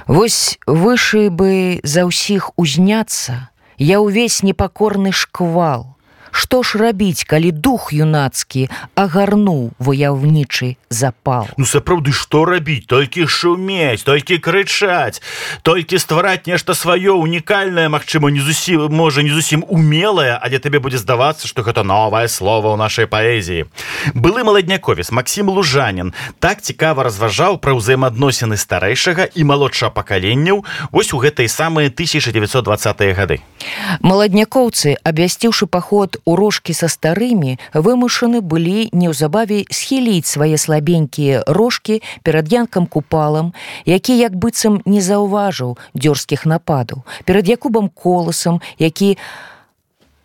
Вось 0.08 0.60
вышэй 0.67 1.29
бы 1.32 1.79
за 1.84 2.03
ўсіх 2.03 2.51
узняцца, 2.60 3.50
я 3.79 4.03
ўвесь 4.03 4.43
непакорны 4.43 5.15
шквал. 5.15 5.96
Што 6.33 6.63
ж 6.65 6.81
рабіць, 6.81 7.29
калі 7.29 7.53
дух 7.53 7.93
юнацкі 7.93 8.65
агарнуў 8.97 9.69
ваяўнічы 9.77 10.81
запал. 10.89 11.45
Ну 11.61 11.69
сапраўды 11.69 12.09
што 12.09 12.41
рабіць, 12.49 12.89
толькі 12.89 13.29
шумець, 13.29 14.01
толькі 14.01 14.41
крычаць, 14.41 15.21
толькі 15.61 16.01
ствараць 16.01 16.49
нешта 16.49 16.73
сваё 16.73 17.21
унікальнае, 17.21 17.85
магчыма, 17.85 18.33
не 18.33 18.41
зусім 18.41 18.89
можа 18.89 19.21
не 19.21 19.29
зусім 19.29 19.61
умелае, 19.69 20.33
але 20.41 20.57
табе 20.57 20.81
будзе 20.81 20.97
здавацца, 20.97 21.45
што 21.45 21.61
гэта 21.61 21.85
новае 21.85 22.25
слово 22.25 22.73
ў 22.73 22.81
нашай 22.81 23.05
паэзіі. 23.05 23.69
Былы 24.17 24.41
маладняковец 24.41 25.13
Макссім 25.13 25.53
Лужанін 25.53 26.17
так 26.41 26.65
цікава 26.65 27.05
разважаў 27.05 27.61
пра 27.61 27.77
ўзаемаадносіны 27.77 28.57
старэйшага 28.57 29.29
і 29.37 29.41
малодшага 29.45 29.93
пакаленняў 29.93 30.65
вось 30.89 31.13
у 31.13 31.21
гэтай 31.21 31.45
самыя 31.45 31.93
1920 31.93 33.13
гады. 33.13 33.37
Маладнякоўцы, 34.01 34.97
абвясціўшы 35.05 35.69
паход 35.69 36.17
у 36.25 36.35
рожкі 36.35 36.73
са 36.73 36.87
старымі 36.87 37.57
вымушаны 37.73 38.41
былі 38.41 38.89
неўзабаве 38.91 39.63
схіліць 39.69 40.29
свае 40.29 40.57
слабенькія 40.57 41.43
рожкі 41.47 42.01
перад 42.23 42.51
янкам 42.53 42.87
купалам 42.87 43.53
які 43.85 44.17
як 44.17 44.35
быццам 44.35 44.81
не 44.85 45.01
заўважыў 45.01 45.77
дзёрзкіх 45.95 46.45
нападаў 46.45 47.03
перад 47.25 47.47
якубам 47.47 47.89
коласам 47.89 48.62
які 48.79 49.17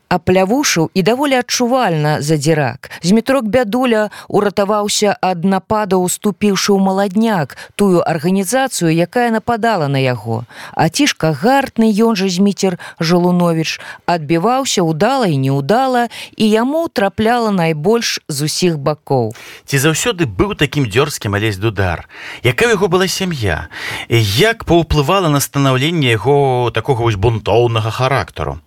аплявушыў 0.09 0.90
і 0.94 1.03
даволі 1.03 1.44
адчувальна 1.44 2.23
задзірак. 2.23 2.90
Змітрок 3.03 3.44
бядуля 3.44 4.09
уратаваўся 4.29 5.16
ад 5.21 5.44
напада, 5.44 6.01
уступіўшы 6.01 6.73
ў 6.73 6.81
маладняк 6.81 7.57
тую 7.77 8.01
арганізацыю, 8.01 8.88
якая 8.88 9.31
нападала 9.31 9.88
на 9.88 10.01
яго. 10.01 10.49
А 10.73 10.88
цішка 10.88 11.37
гартны 11.37 11.92
ён 11.92 12.16
жа 12.16 12.29
зміцер 12.33 12.81
Жалунович 13.01 13.81
адбіваўся 14.07 14.83
удала 14.83 15.29
і 15.29 15.37
неудала 15.37 16.09
і 16.37 16.44
яму 16.49 16.88
трапляла 16.88 17.53
найбольш 17.53 18.21
з 18.29 18.49
усіх 18.49 18.81
бакоў. 18.81 19.37
Ці 19.68 19.77
заўсёды 19.77 20.25
быў 20.25 20.57
такім 20.57 20.88
дзёрзкім 20.88 21.37
алесь 21.37 21.61
дудар. 21.61 22.09
Якая 22.42 22.73
яго 22.73 22.88
была 22.88 23.09
сям'я? 23.09 23.68
Як 24.09 24.64
паўплывала 24.64 25.29
на 25.29 25.40
станаўленне 25.40 26.16
яго 26.16 26.73
такога 26.73 27.05
вось 27.05 27.21
бунтоўнага 27.21 27.90
характару. 27.90 28.59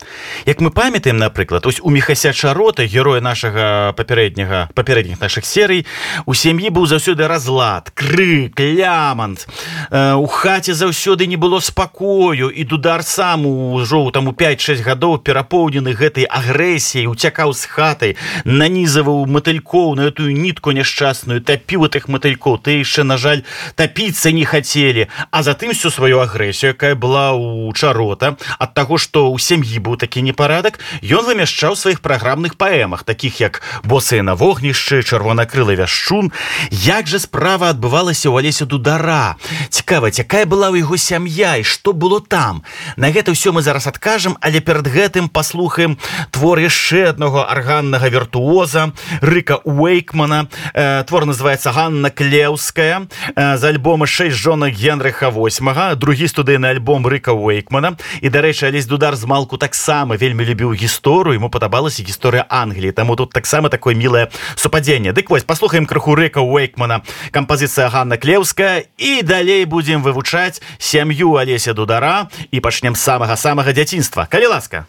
Як 0.45 0.61
мы 0.61 0.69
памятаем 0.69 1.17
на 1.17 1.30
напрыклад. 1.31 1.65
Ось 1.65 1.79
у 1.81 1.89
мехася 1.89 2.33
чарота 2.33 2.85
героя 2.85 3.21
нашага 3.21 3.93
папярэдняга 3.95 4.69
папярэдніх 4.75 5.21
наших 5.21 5.45
серый 5.45 5.85
у 6.25 6.33
сям'і 6.33 6.67
быў 6.69 6.85
заўсёды 6.91 7.27
разлад 7.27 7.89
крык 7.95 8.59
лямант. 8.59 9.47
Э, 9.89 10.13
у 10.13 10.27
хаце 10.27 10.73
заўсёды 10.73 11.25
не 11.27 11.37
было 11.37 11.59
спакою 11.61 12.51
і 12.51 12.63
дудар 12.63 13.03
сам 13.03 13.45
ужо 13.45 14.11
там 14.11 14.27
у 14.27 14.31
5-6 14.31 14.83
гадоў 14.83 15.23
перапоўнены 15.23 15.95
гэтай 15.95 16.27
агрэсіяй 16.27 17.07
уцякаў 17.07 17.53
з 17.53 17.65
хатай 17.65 18.15
нанізаваў 18.43 19.25
матылькоў 19.25 19.95
на 19.95 20.11
этую 20.11 20.35
нітку 20.35 20.75
няшчасную 20.75 21.39
тапіў 21.39 21.87
тых 21.87 22.11
матылькоў. 22.11 22.59
Ты 22.59 22.83
яшчэ 22.83 23.03
на 23.03 23.15
жаль 23.15 23.47
тапіцца 23.75 24.31
не 24.31 24.43
хацелі. 24.43 25.07
А 25.31 25.43
затым 25.43 25.71
всю 25.71 25.91
сваю 25.91 26.19
агрэсію 26.19 26.75
якая 26.75 26.95
была 26.95 27.31
у 27.31 27.71
чарота 27.71 28.35
ад 28.59 28.73
таго 28.75 28.97
што 28.97 29.31
ў 29.31 29.39
сям'і 29.39 29.79
быў 29.79 29.95
такі 29.95 30.21
непарадак 30.27 30.79
ён 31.01 31.20
ён 31.21 31.27
замяшчаў 31.27 31.75
сваіх 31.77 32.01
праграмных 32.01 32.57
паэмах 32.57 33.03
таких 33.05 33.37
як 33.37 33.61
босыя 33.85 34.25
на 34.25 34.33
вогнішчы 34.33 35.05
чырвонакрылы 35.05 35.77
вяшчун 35.77 36.33
як 36.71 37.05
жа 37.05 37.21
справа 37.21 37.69
адбывалася 37.69 38.33
ў 38.33 38.41
алесе 38.41 38.65
дудара? 38.65 39.37
Цікаваць 39.69 40.17
якая 40.17 40.49
была 40.49 40.73
ў 40.73 40.81
яго 40.81 40.97
сям'я 40.97 41.61
і 41.61 41.63
што 41.63 41.93
было 41.93 42.25
там? 42.25 42.65
На 42.97 43.13
гэта 43.13 43.37
ўсё 43.37 43.53
мы 43.53 43.61
зараз 43.61 43.85
адкажам 43.85 44.33
але 44.41 44.65
перад 44.65 44.89
гэтым 44.89 45.29
паслухаем 45.29 46.01
твор 46.33 46.57
яшчэ 46.57 47.13
аднаго 47.13 47.45
арганнага 47.45 48.09
віртуоза 48.09 48.89
рыка 49.21 49.61
уэйкмана. 49.61 50.49
Э, 50.73 51.05
твор 51.05 51.29
называется 51.29 51.69
Ганна 51.69 52.09
клеўская 52.09 53.05
э, 53.37 53.57
з 53.61 53.63
альбома 53.69 54.09
6 54.09 54.33
жонак 54.33 54.73
генрыха 54.73 55.29
8 55.29 56.01
другі 56.01 56.25
студыйны 56.25 56.65
альбом 56.65 57.05
рыка 57.05 57.29
уэйкмана. 57.29 57.93
І 58.25 58.33
дарэчы 58.33 58.73
алесь 58.73 58.89
дудар 58.89 59.13
з 59.13 59.29
малку 59.29 59.61
таксама 59.61 60.17
вельмі 60.17 60.49
любіў 60.49 60.73
гісторыю 60.73 61.10
гісторыю 61.11 61.35
ему 61.35 61.49
падабалася 61.49 62.03
гісторыя 62.03 62.45
Англіі 62.47 62.95
таму 62.95 63.15
тут 63.15 63.33
таксама 63.35 63.67
такое 63.69 63.95
мілае 63.95 64.31
супадзенне 64.55 65.11
Дык 65.11 65.29
вось 65.29 65.43
паслухаем 65.43 65.85
крыху 65.85 66.15
рэка 66.15 66.39
уэйкмана. 66.39 67.03
Кампазіцыя 67.31 67.89
Ганна 67.89 68.15
клеўская 68.15 68.87
і 68.97 69.21
далей 69.21 69.65
будзем 69.65 70.03
вывучаць 70.03 70.61
сям'ю 70.79 71.35
алеся 71.35 71.73
дудара 71.73 72.31
і 72.51 72.59
пачнем 72.59 72.95
самага 72.95 73.35
самага 73.35 73.73
дзяцінства. 73.73 74.25
Калі 74.31 74.55
ласка 74.55 74.87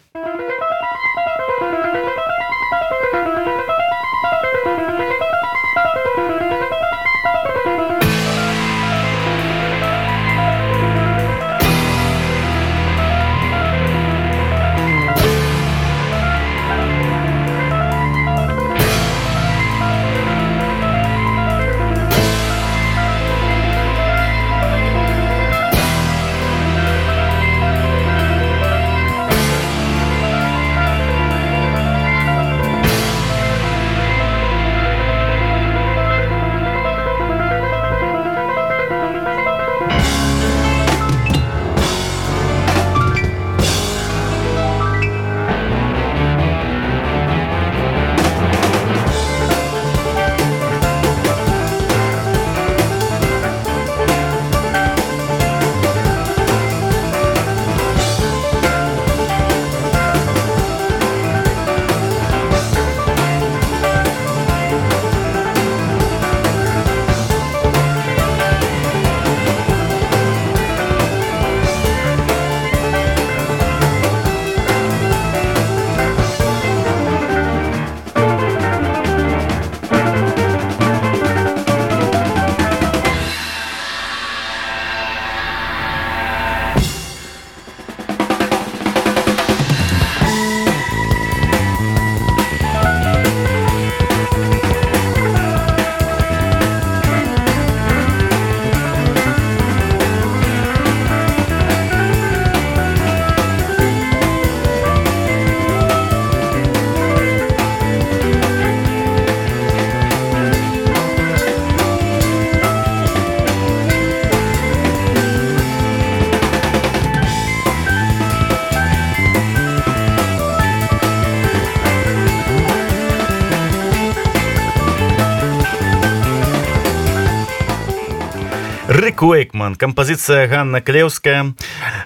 Рыкойкман, 129.23 129.77
кампазіцыя 129.79 130.47
Ганна 130.51 130.81
Клеўская. 130.81 131.55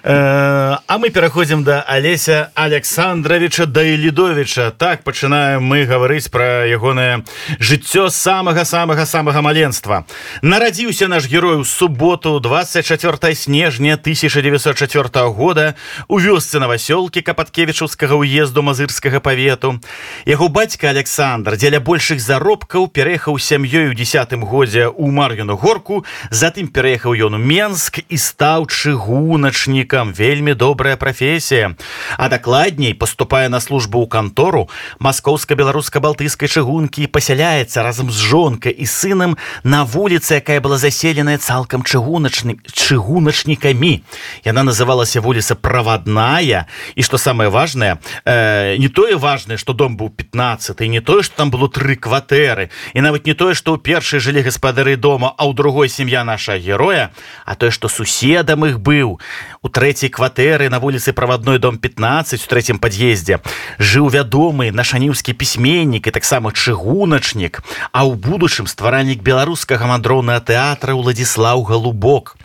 Э, 0.04 0.67
а 0.86 0.98
мы 0.98 1.10
пераходзім 1.10 1.64
да 1.64 1.80
Алеся 1.82 2.50
Александровича 2.54 3.66
Дайлідовича. 3.66 4.70
Так 4.70 5.04
пачынаем 5.04 5.64
мы 5.64 5.86
гаварыць 5.88 6.28
пра 6.28 6.68
ягонае 6.68 7.24
жыццё 7.58 8.10
самага 8.10 8.64
самага 8.64 9.06
самага 9.06 9.40
маленства. 9.40 10.04
Нарадзіўся 10.42 11.08
наш 11.08 11.24
герой 11.30 11.56
у 11.56 11.64
суботу 11.64 12.40
24 12.40 13.34
снежня 13.34 13.94
1904 13.94 15.28
года 15.32 15.74
у 16.08 16.20
вёсцы 16.20 16.60
навасёлкі 16.60 17.22
капаткевічаўскага 17.22 18.20
ўезду 18.20 18.62
мазырскага 18.62 19.20
павету. 19.20 19.80
Яго 20.26 20.48
бацька 20.48 20.90
Александр 20.90 21.56
дзеля 21.56 21.80
большых 21.80 22.20
заробкаў 22.20 22.88
пераехаў 22.88 23.38
сям'ёй 23.38 23.88
у 23.88 23.94
десятым 23.94 24.44
годзе 24.44 24.92
ў 24.92 25.08
Мар'юну 25.08 25.56
горку, 25.56 26.04
затым 26.30 26.68
пераехаў 26.68 27.16
ён 27.16 27.34
у 27.34 27.40
Менск 27.40 28.04
і 28.08 28.16
стаў 28.18 28.68
чыгуначнікам 28.68 30.12
вельмі 30.12 30.57
добрая 30.58 30.96
прафесія. 30.96 31.78
А 32.18 32.28
дакладней 32.28 32.94
поступае 32.94 33.48
на 33.48 33.60
службу 33.60 34.02
ў 34.02 34.08
кантору 34.10 34.66
маскоўска-беларуска-балтыйскай 34.98 36.50
чыгункі 36.50 37.06
пасяляецца 37.06 37.86
разам 37.86 38.10
з 38.10 38.18
жонкай 38.18 38.74
і 38.74 38.84
сынам 38.84 39.38
на 39.62 39.86
вуліцы 39.86 40.42
якая 40.42 40.58
была 40.58 40.76
заселеная 40.76 41.38
цалкам 41.38 41.86
чыгуначны 41.86 42.58
чыгуначнікамі. 42.66 44.02
Яна 44.42 44.62
называлася 44.66 45.22
вуліца 45.22 45.54
правадная. 45.54 46.66
І 46.98 47.02
что 47.02 47.18
самое 47.18 47.48
важное 47.48 47.98
э, 48.24 48.76
не 48.76 48.88
тое 48.88 49.16
важное 49.16 49.56
что 49.56 49.72
дом 49.72 49.96
быў 49.96 50.10
15 50.10 50.80
не 50.80 51.00
тое 51.00 51.22
что 51.22 51.36
там 51.36 51.50
было 51.50 51.68
тры 51.68 51.96
кватэры 51.96 52.70
і 52.94 53.00
нават 53.00 53.26
не 53.26 53.34
тое 53.34 53.54
что 53.54 53.76
ў 53.76 53.78
першай 53.78 54.20
жылі 54.20 54.42
гаспадары 54.42 54.96
дома 54.96 55.34
а 55.36 55.46
ў 55.46 55.54
другой 55.54 55.88
сям'я 55.88 56.24
наша 56.24 56.58
героя 56.58 57.12
а 57.44 57.54
тое 57.54 57.70
что 57.70 57.88
суседам 57.88 58.66
их 58.66 58.80
быў 58.80 59.20
у 59.62 59.68
трэцяй 59.68 60.10
кватэры 60.10 60.68
на 60.70 60.78
вуліцы 60.78 61.12
правадной 61.12 61.58
дом 61.58 61.78
15 61.78 62.44
у 62.44 62.48
третьем 62.48 62.78
пад'ездзе. 62.78 63.40
Жыў 63.78 64.08
вядомы 64.12 64.70
нашаніўскі 64.70 65.34
пісьменнік 65.34 66.06
і 66.06 66.14
таксама 66.14 66.52
чыгуначнік. 66.52 67.62
А 67.92 68.06
ў 68.06 68.14
будучым 68.14 68.66
стваральнік 68.70 69.22
беларускага 69.22 69.86
мандроўнага 69.86 70.40
тэатра 70.40 70.94
ўладзіслаў 70.94 71.66
галубок. 71.66 72.36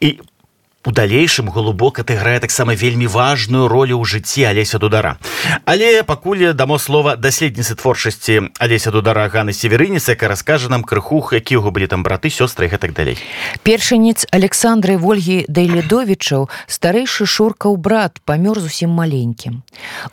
І 0.00 0.22
по 0.22 0.37
у 0.88 0.90
далейшым 0.90 1.50
глубок 1.50 1.98
адыграе 2.00 2.40
таксама 2.40 2.72
вельмі 2.72 3.06
важную 3.12 3.68
ролю 3.68 4.00
ў 4.00 4.08
жыцці 4.08 4.48
алеся 4.48 4.78
дудара. 4.80 5.18
Але 5.68 6.00
пакуль 6.02 6.56
дамо 6.56 6.78
слова 6.80 7.12
даследніцы 7.12 7.76
творчасці 7.76 8.56
алеся 8.56 8.88
дудара 8.88 9.28
ганы 9.28 9.52
северыніцы 9.52 10.16
яка 10.16 10.32
раскажа 10.32 10.72
нам 10.72 10.80
крыхух 10.80 11.36
які 11.36 11.60
ўго 11.60 11.76
былі 11.76 11.92
там 11.92 12.00
браты 12.00 12.32
сёстры 12.32 12.72
гэтак 12.72 12.96
далей. 12.96 13.20
Першаніц 13.68 14.24
александры 14.32 14.96
ольгі 14.96 15.44
дайледовічаў 15.44 16.48
старэйшы 16.64 17.28
шуркаў 17.28 17.76
брат 17.76 18.16
памёр 18.24 18.56
зусім 18.56 18.88
маленькім. 18.88 19.60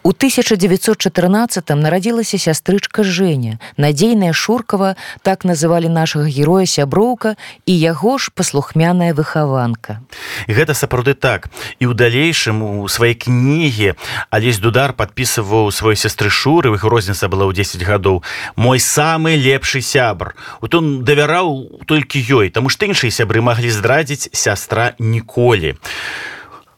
У 0.03 0.11
1914 0.11 1.71
нарадзілася 1.71 2.35
сястрычка 2.35 3.07
Женя 3.07 3.63
надзейная 3.79 4.35
шуркава 4.35 4.99
так 5.23 5.47
называлі 5.47 5.87
нашага 5.87 6.27
героя 6.27 6.67
сяброўка 6.67 7.39
і 7.63 7.71
яго 7.71 8.19
ж 8.19 8.27
паслухмяная 8.35 9.15
выхаванка. 9.15 10.03
Гэта 10.51 10.64
гэта 10.65 10.73
сапраўды 10.73 11.13
так. 11.13 11.53
І 11.77 11.85
ў 11.85 11.93
далейшым 11.93 12.65
у 12.65 12.89
сваёй 12.89 13.13
кнігі 13.13 13.93
алесь 14.33 14.57
дудар 14.57 14.97
подпісываў 14.97 15.69
свой 15.69 15.93
сестры 15.93 16.33
шуры 16.33 16.73
іх 16.73 16.81
розніца 16.81 17.29
была 17.29 17.45
ў 17.45 17.53
10 17.53 17.85
гадоў 17.85 18.25
мой 18.57 18.81
самы 18.81 19.37
лепшы 19.37 19.85
сябр 19.85 20.33
вот 20.61 20.73
он 20.73 21.05
давяраў 21.05 21.85
толькі 21.85 22.17
ёй 22.17 22.49
таму 22.49 22.73
што 22.73 22.89
іншыя 22.89 23.13
сябры 23.13 23.45
маглі 23.45 23.69
здрадзіць 23.69 24.33
сястра 24.33 24.97
ніколі 24.97 25.77
у 25.77 26.34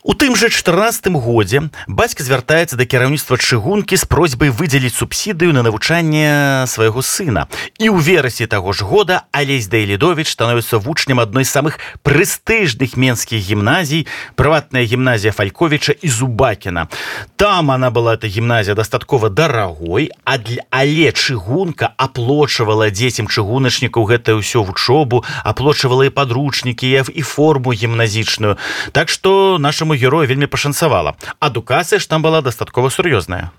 У 0.07 0.13
тым 0.13 0.37
жа 0.39 0.47
14 0.47 1.11
годзе 1.19 1.67
бацька 1.83 2.23
звяртаецца 2.23 2.79
да 2.79 2.85
кіраўніцтва 2.87 3.35
чыгункі 3.43 3.99
з 3.99 4.07
просьбай 4.07 4.55
выдзеліць 4.55 4.95
субсідыю 4.95 5.51
на 5.51 5.67
навучанне 5.67 6.63
свайго 6.71 7.03
сына. 7.03 7.51
І 7.75 7.91
ў 7.91 7.99
верасе 7.99 8.47
таго 8.47 8.71
ж 8.71 8.87
года 8.87 9.27
Алесь 9.35 9.67
Дайлідович 9.67 10.31
становіцца 10.31 10.79
вучнем 10.79 11.19
адной 11.19 11.43
з 11.43 11.51
самых 11.51 11.83
прэстыжных 12.07 12.95
менскіх 12.95 13.43
гімназій, 13.51 14.07
прыватная 14.39 14.87
гімназія 14.87 15.35
Фальковіча 15.35 15.99
і 15.99 16.07
Зубакіна. 16.07 16.87
Там 17.35 17.67
она 17.75 17.91
была 17.91 18.15
эта 18.15 18.31
гімназія 18.31 18.79
дастаткова 18.79 19.27
дарагой, 19.27 20.15
а 20.23 20.39
для 20.39 20.63
але 20.71 21.11
чыгунка 21.11 21.91
аплочвала 21.99 22.87
дзецям 22.95 23.27
чыгуначнікаў 23.27 24.07
гэта 24.07 24.39
ўсё 24.39 24.63
вучобу, 24.63 25.27
аплочвала 25.43 26.07
і 26.07 26.15
падручнікі 26.15 26.95
і 26.95 27.21
форму 27.27 27.75
гімназічную. 27.75 28.55
Так 28.95 29.11
што 29.11 29.59
нашаму 29.59 29.96
герою 29.97 30.27
вельмі 30.27 30.47
пашанцавала. 30.47 31.15
Адукацыя 31.39 31.99
ж 31.99 32.07
там 32.07 32.21
была 32.21 32.41
дастаткова 32.41 32.89
сур'ёзная. 32.89 33.51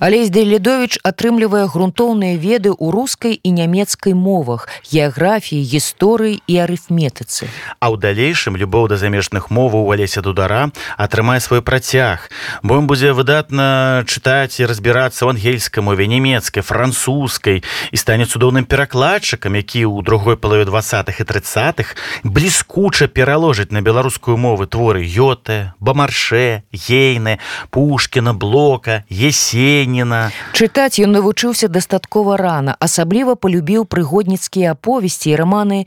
Алесь 0.00 0.30
дэледович 0.30 0.98
атрымлівае 1.04 1.66
грунтоўныя 1.68 2.38
веды 2.38 2.72
ў 2.72 2.86
рускай 2.92 3.34
і 3.36 3.50
нямецкай 3.52 4.14
мовах 4.14 4.68
геаграфіі 4.88 5.60
гісторыі 5.60 6.40
і 6.46 6.54
арыфметыцы. 6.64 7.50
А 7.80 7.92
ў 7.92 8.00
далейшым 8.00 8.56
любоў 8.56 8.88
да 8.88 8.96
замежных 8.96 9.50
моваў 9.50 9.88
у 9.88 9.92
алеся 9.92 10.22
дудара 10.22 10.70
атрымае 10.96 11.40
свой 11.40 11.60
працяг. 11.60 12.30
Бо 12.62 12.78
ён 12.78 12.86
будзе 12.86 13.12
выдатна 13.12 14.04
чытаць 14.06 14.60
і 14.62 14.68
разбірацца 14.70 15.26
ў 15.26 15.36
ангельскай 15.36 15.82
мове 15.84 16.06
нямецкай 16.08 16.62
французскай 16.62 17.62
і 17.92 17.96
стане 17.96 18.24
цудоўным 18.24 18.64
перакладчыкам 18.64 19.58
які 19.58 19.84
ў 19.84 20.00
другой 20.04 20.36
палаве 20.36 20.64
двадцатых 20.64 21.20
і 21.20 21.28
тридцатых 21.28 21.96
бліскуча 22.24 23.08
пераложыць 23.08 23.72
на 23.74 23.82
беларускую 23.82 24.36
мовы 24.36 24.66
творы 24.66 25.04
йоты 25.04 25.72
бамарше 25.80 26.62
гейны 26.72 27.38
пушкина 27.70 28.34
блока 28.34 29.04
есеніна 29.08 30.30
чытаць 30.52 30.98
ён 31.02 31.14
навучыўся 31.16 31.68
дастаткова 31.68 32.36
рана. 32.36 32.76
Асабліва 32.80 33.34
полюбіў 33.34 33.84
прыгодніцкія 33.84 34.72
аповесці 34.76 35.30
і 35.30 35.36
романы 35.36 35.80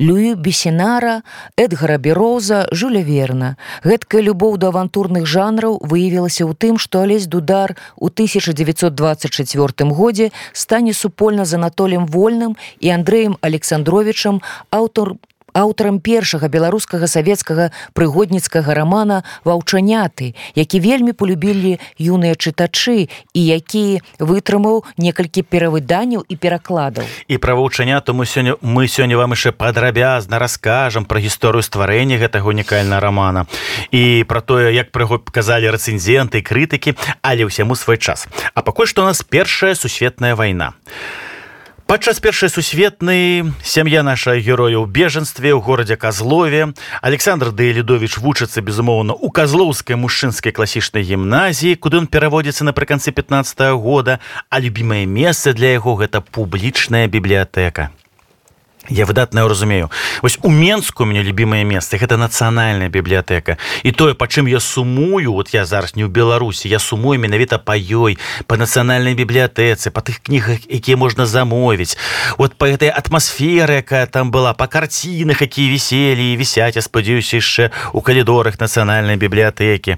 Люі 0.00 0.34
бесенара 0.34 1.22
эдгара 1.56 1.98
бероза 1.98 2.66
жуля 2.72 2.98
верна. 3.06 3.54
Гэткая 3.86 4.26
любоў 4.26 4.58
да 4.58 4.74
авантурных 4.74 5.22
жанраў 5.22 5.78
выявілася 5.78 6.42
ў 6.50 6.58
тым 6.58 6.82
што 6.82 7.06
алесь 7.06 7.30
дудар 7.30 7.78
у 7.94 8.10
1924 8.10 9.86
годзе 9.94 10.32
стане 10.52 10.98
супольна 10.98 11.46
з 11.46 11.54
анатолем 11.54 12.10
вольным 12.10 12.58
і 12.82 12.90
андреем 12.90 13.38
александровичам 13.40 14.42
аўтор 14.74 15.14
аўтарам 15.54 16.02
першага 16.02 16.50
беларускага 16.50 17.06
савецкага 17.06 17.70
прыгодніцкага 17.94 18.74
рамана 18.74 19.22
ваўчаняты 19.46 20.34
які 20.54 20.80
вельмі 20.80 21.14
полюбілі 21.14 21.78
юныя 21.98 22.34
чытачы 22.34 23.08
і 23.32 23.40
які 23.40 24.02
вытрымаў 24.18 24.84
некалькі 24.98 25.46
перавыданняў 25.46 26.26
і 26.28 26.34
перакладаў. 26.36 27.06
І 27.28 27.38
пра 27.38 27.54
ваўчаняту 27.54 28.14
мы 28.14 28.26
сёння 28.26 28.58
мы 28.60 28.88
сёння 28.88 29.16
вам 29.16 29.32
яшчэ 29.32 29.52
падрабязна 29.52 30.38
раскажам 30.38 31.06
пра 31.06 31.22
гісторыю 31.22 31.62
стварэння 31.62 32.18
гэтага 32.18 32.50
унікальна 32.50 33.00
рамана. 33.00 33.46
І 33.90 34.24
пра 34.28 34.40
тое 34.40 34.74
як 34.74 34.90
прыго 34.90 35.22
казалі 35.22 35.70
рэцэнзенты 35.70 36.42
крытыкі 36.42 36.98
але 37.22 37.46
ўсяму 37.46 37.78
свой 37.78 37.98
час. 37.98 38.26
А 38.54 38.62
пакуль 38.62 38.90
што 38.90 39.02
у 39.02 39.06
нас 39.06 39.22
першая 39.22 39.74
сусветная 39.74 40.34
вайна. 40.34 40.74
а 40.74 41.33
Падчас 41.86 42.18
першай 42.20 42.48
сусветнай 42.48 43.44
сям'я 43.62 44.02
наша 44.02 44.40
героя 44.40 44.80
ў 44.80 44.88
бежанстве 44.88 45.52
ў 45.52 45.60
горадзе 45.60 46.00
казлове 46.00 46.72
александр 47.04 47.52
дэйлідович 47.52 48.16
вучыцца 48.24 48.64
безумоўна 48.64 49.12
у 49.12 49.28
казлоўскай 49.28 49.92
мужчынскай 49.92 50.56
класічнай 50.56 51.04
гімназіі 51.04 51.76
куды 51.76 52.00
ён 52.00 52.08
пераводзіцца 52.08 52.64
напрыканцы 52.64 53.12
15 53.12 53.60
-го 53.68 53.76
года 53.76 54.16
а 54.48 54.64
любімае 54.64 55.04
месца 55.04 55.52
для 55.52 55.76
яго 55.76 56.00
гэта 56.00 56.24
публічная 56.24 57.04
бібліятэка 57.04 57.92
Я 58.88 59.06
выдатна 59.06 59.48
разумею. 59.48 59.90
Вось 60.20 60.38
у 60.42 60.50
менску 60.50 61.04
у 61.04 61.06
меня 61.06 61.22
любимое 61.22 61.64
место 61.64 61.96
гэта 61.96 62.18
нацыянальная 62.20 62.90
бібліятэка 62.92 63.56
і 63.82 63.90
тое 63.92 64.12
па 64.12 64.28
чым 64.28 64.44
я 64.44 64.60
сумую 64.60 65.32
вот 65.32 65.54
я 65.54 65.64
зараз 65.64 65.96
не 65.96 66.04
ў 66.04 66.12
беларусі 66.12 66.68
я 66.68 66.78
сумую 66.78 67.16
менавіта 67.18 67.56
па 67.56 67.80
ёй 67.80 68.18
по 68.46 68.60
нацыянальнай 68.60 69.16
бібліятэцы 69.16 69.88
по 69.88 70.04
тых 70.04 70.20
кнігах 70.20 70.68
якія 70.68 70.96
можна 70.96 71.24
замовіць. 71.24 71.96
Вот 72.36 72.60
по 72.60 72.68
этой 72.68 72.92
атмасферы 72.92 73.80
якая 73.80 74.04
там 74.06 74.30
была 74.30 74.52
по 74.52 74.66
карцінах 74.66 75.40
якія 75.40 75.72
віселі 75.72 76.36
вісяць 76.36 76.76
я 76.76 76.82
спадзяюся 76.82 77.40
яшчэ 77.40 77.70
у 77.92 78.04
калідорах 78.04 78.60
нацыянальнай 78.60 79.16
бібліятэкі 79.16 79.96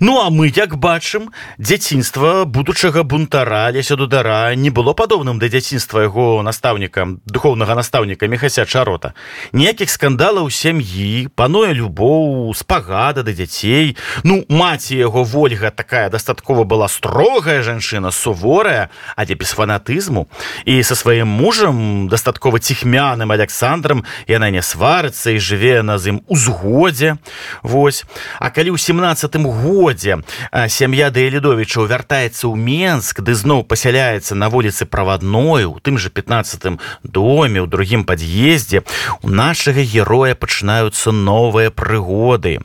Ну 0.00 0.18
а 0.18 0.30
мы 0.30 0.50
як 0.50 0.74
бачым 0.74 1.30
дзяцінства 1.58 2.44
будучага 2.44 3.02
бунтара 3.02 3.70
леся 3.70 3.94
дудара 3.94 4.54
не 4.56 4.70
было 4.70 4.98
падобным 4.98 5.38
да 5.38 5.46
дзяцінства 5.46 6.02
яго 6.02 6.42
настаўніка 6.42 7.06
духовнага 7.26 7.74
настаўніка 7.78 8.15
даследнікамі 8.16 8.38
хаця 8.38 8.64
чарота 8.64 9.12
ніякіх 9.52 9.90
скандалаў 9.90 10.50
сям'і 10.50 11.28
пануе 11.36 11.74
любоў 11.74 12.54
спагада 12.54 13.22
да 13.22 13.32
дзяцей. 13.32 13.96
Ну 14.24 14.44
маці 14.48 14.96
яго 14.96 15.26
ольга 15.34 15.70
такая 15.70 16.08
дастаткова 16.08 16.64
была 16.64 16.88
строгая 16.88 17.62
жанчына 17.62 18.10
суворая 18.10 18.88
а 19.16 19.24
дзе 19.24 19.34
без 19.34 19.52
фанатызму. 19.52 20.28
І 20.64 20.82
со 20.82 20.94
сваім 20.94 21.28
мужам 21.28 22.08
дастаткова 22.08 22.58
ціхмяным 22.58 23.32
александром 23.32 24.04
яна 24.26 24.50
не 24.50 24.62
сварыцца 24.62 25.30
і 25.30 25.38
жыве 25.38 25.82
на 25.82 25.98
з 25.98 26.16
ім 26.16 26.22
узгодзе. 26.26 27.16
Вось. 27.62 28.04
А 28.40 28.50
калі 28.50 28.72
ў 28.72 28.78
семнадцатым 28.78 29.46
годзе 29.46 30.22
сям'я 30.68 31.10
даэлідовича 31.10 31.84
вяртаецца 31.84 32.48
ў 32.48 32.56
Менск 32.56 33.20
ды 33.20 33.34
зноў 33.34 33.64
пасяляецца 33.64 34.34
на 34.34 34.48
вуліцы 34.48 34.86
правадной 34.86 35.68
у 35.68 35.78
тым 35.80 35.98
же 35.98 36.08
15 36.10 36.80
доме 37.02 37.60
у 37.60 37.66
другім 37.66 38.05
пад'ездзе 38.06 38.82
у 39.22 39.28
нашага 39.28 39.82
героя 39.82 40.34
пачынаюцца 40.34 41.12
новыя 41.12 41.70
прыгоды. 41.70 42.60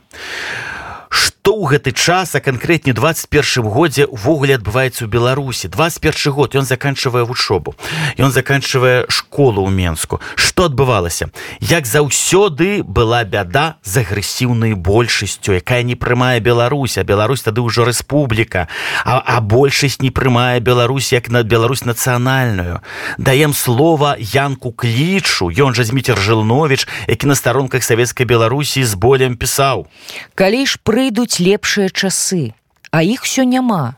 Што 1.10 1.41
ў 1.50 1.74
гэты 1.74 1.90
час 1.90 2.38
а 2.38 2.40
канкрэтней 2.40 2.94
21 2.94 3.66
годзе 3.66 4.06
увогуле 4.06 4.54
адбываецца 4.54 5.02
ў 5.02 5.10
беларусі. 5.10 5.66
21 5.66 6.30
год 6.30 6.54
ён 6.54 6.62
заканчивае 6.62 7.26
вучобу 7.26 7.74
ён 8.18 8.30
заканчивае 8.30 9.10
школу 9.10 9.66
ў 9.66 9.74
менску. 9.74 10.20
Что 10.38 10.70
адбывалася? 10.70 11.34
Як 11.58 11.90
заўсёды 11.90 12.86
была 12.86 13.24
бяда 13.24 13.82
з 13.82 14.06
агрэсіўнай 14.06 14.78
большасцю 14.78 15.58
якая 15.58 15.82
не 15.82 15.98
прымае 15.98 16.38
Беларусь 16.38 16.94
а 16.98 17.02
Беларусь 17.02 17.42
тады 17.42 17.58
ўжо 17.58 17.90
рэспубліка. 17.90 18.68
А, 19.04 19.18
а 19.18 19.40
большасць 19.40 19.98
не 19.98 20.14
прымае 20.14 20.60
Беларусь 20.60 21.10
як 21.12 21.26
на 21.26 21.42
Беларусь 21.42 21.82
нацыянальную. 21.82 22.86
Даем 23.18 23.50
слова 23.54 24.14
янку 24.18 24.70
клічу 24.70 25.50
ён 25.50 25.74
жа 25.74 25.82
зміцер 25.82 26.14
жылнович 26.14 26.86
які 27.08 27.26
на 27.26 27.34
старонках 27.34 27.82
савецкай 27.82 28.26
беларусі 28.26 28.84
з 28.84 28.94
болем 28.94 29.34
пісаў. 29.34 29.90
Калі 30.38 30.66
ж 30.66 30.78
прыйдуць 30.84 31.31
лепшыя 31.40 31.88
часы 31.88 32.52
а 32.92 33.02
іх 33.02 33.24
все 33.24 33.44
няма. 33.44 33.96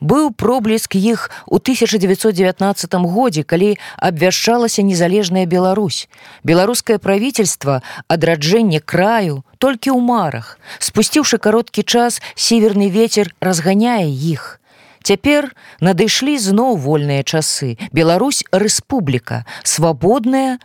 Быў 0.00 0.30
проблеск 0.30 0.94
іх 0.94 1.30
у 1.46 1.56
1919 1.56 2.94
годзе 2.94 3.42
калі 3.42 3.74
абвяшчалася 3.96 4.82
незалежная 4.82 5.46
Беларусь. 5.46 6.08
Беларускае 6.44 6.98
правительство 6.98 7.82
адраджэнне 8.08 8.80
краю 8.80 9.42
толькі 9.58 9.90
ў 9.90 10.00
марах. 10.00 10.60
Спусціўшы 10.78 11.42
кароткі 11.42 11.82
час 11.82 12.22
северны 12.36 12.88
ветер 12.88 13.34
разганяе 13.40 14.06
іх. 14.06 14.60
Цяпер 15.02 15.56
надышлі 15.80 16.38
зноў 16.38 16.76
вольныя 16.76 17.26
часы. 17.26 17.74
Беларусь 17.90 18.44
рэспубліка 18.52 19.42
свабодная 19.64 20.60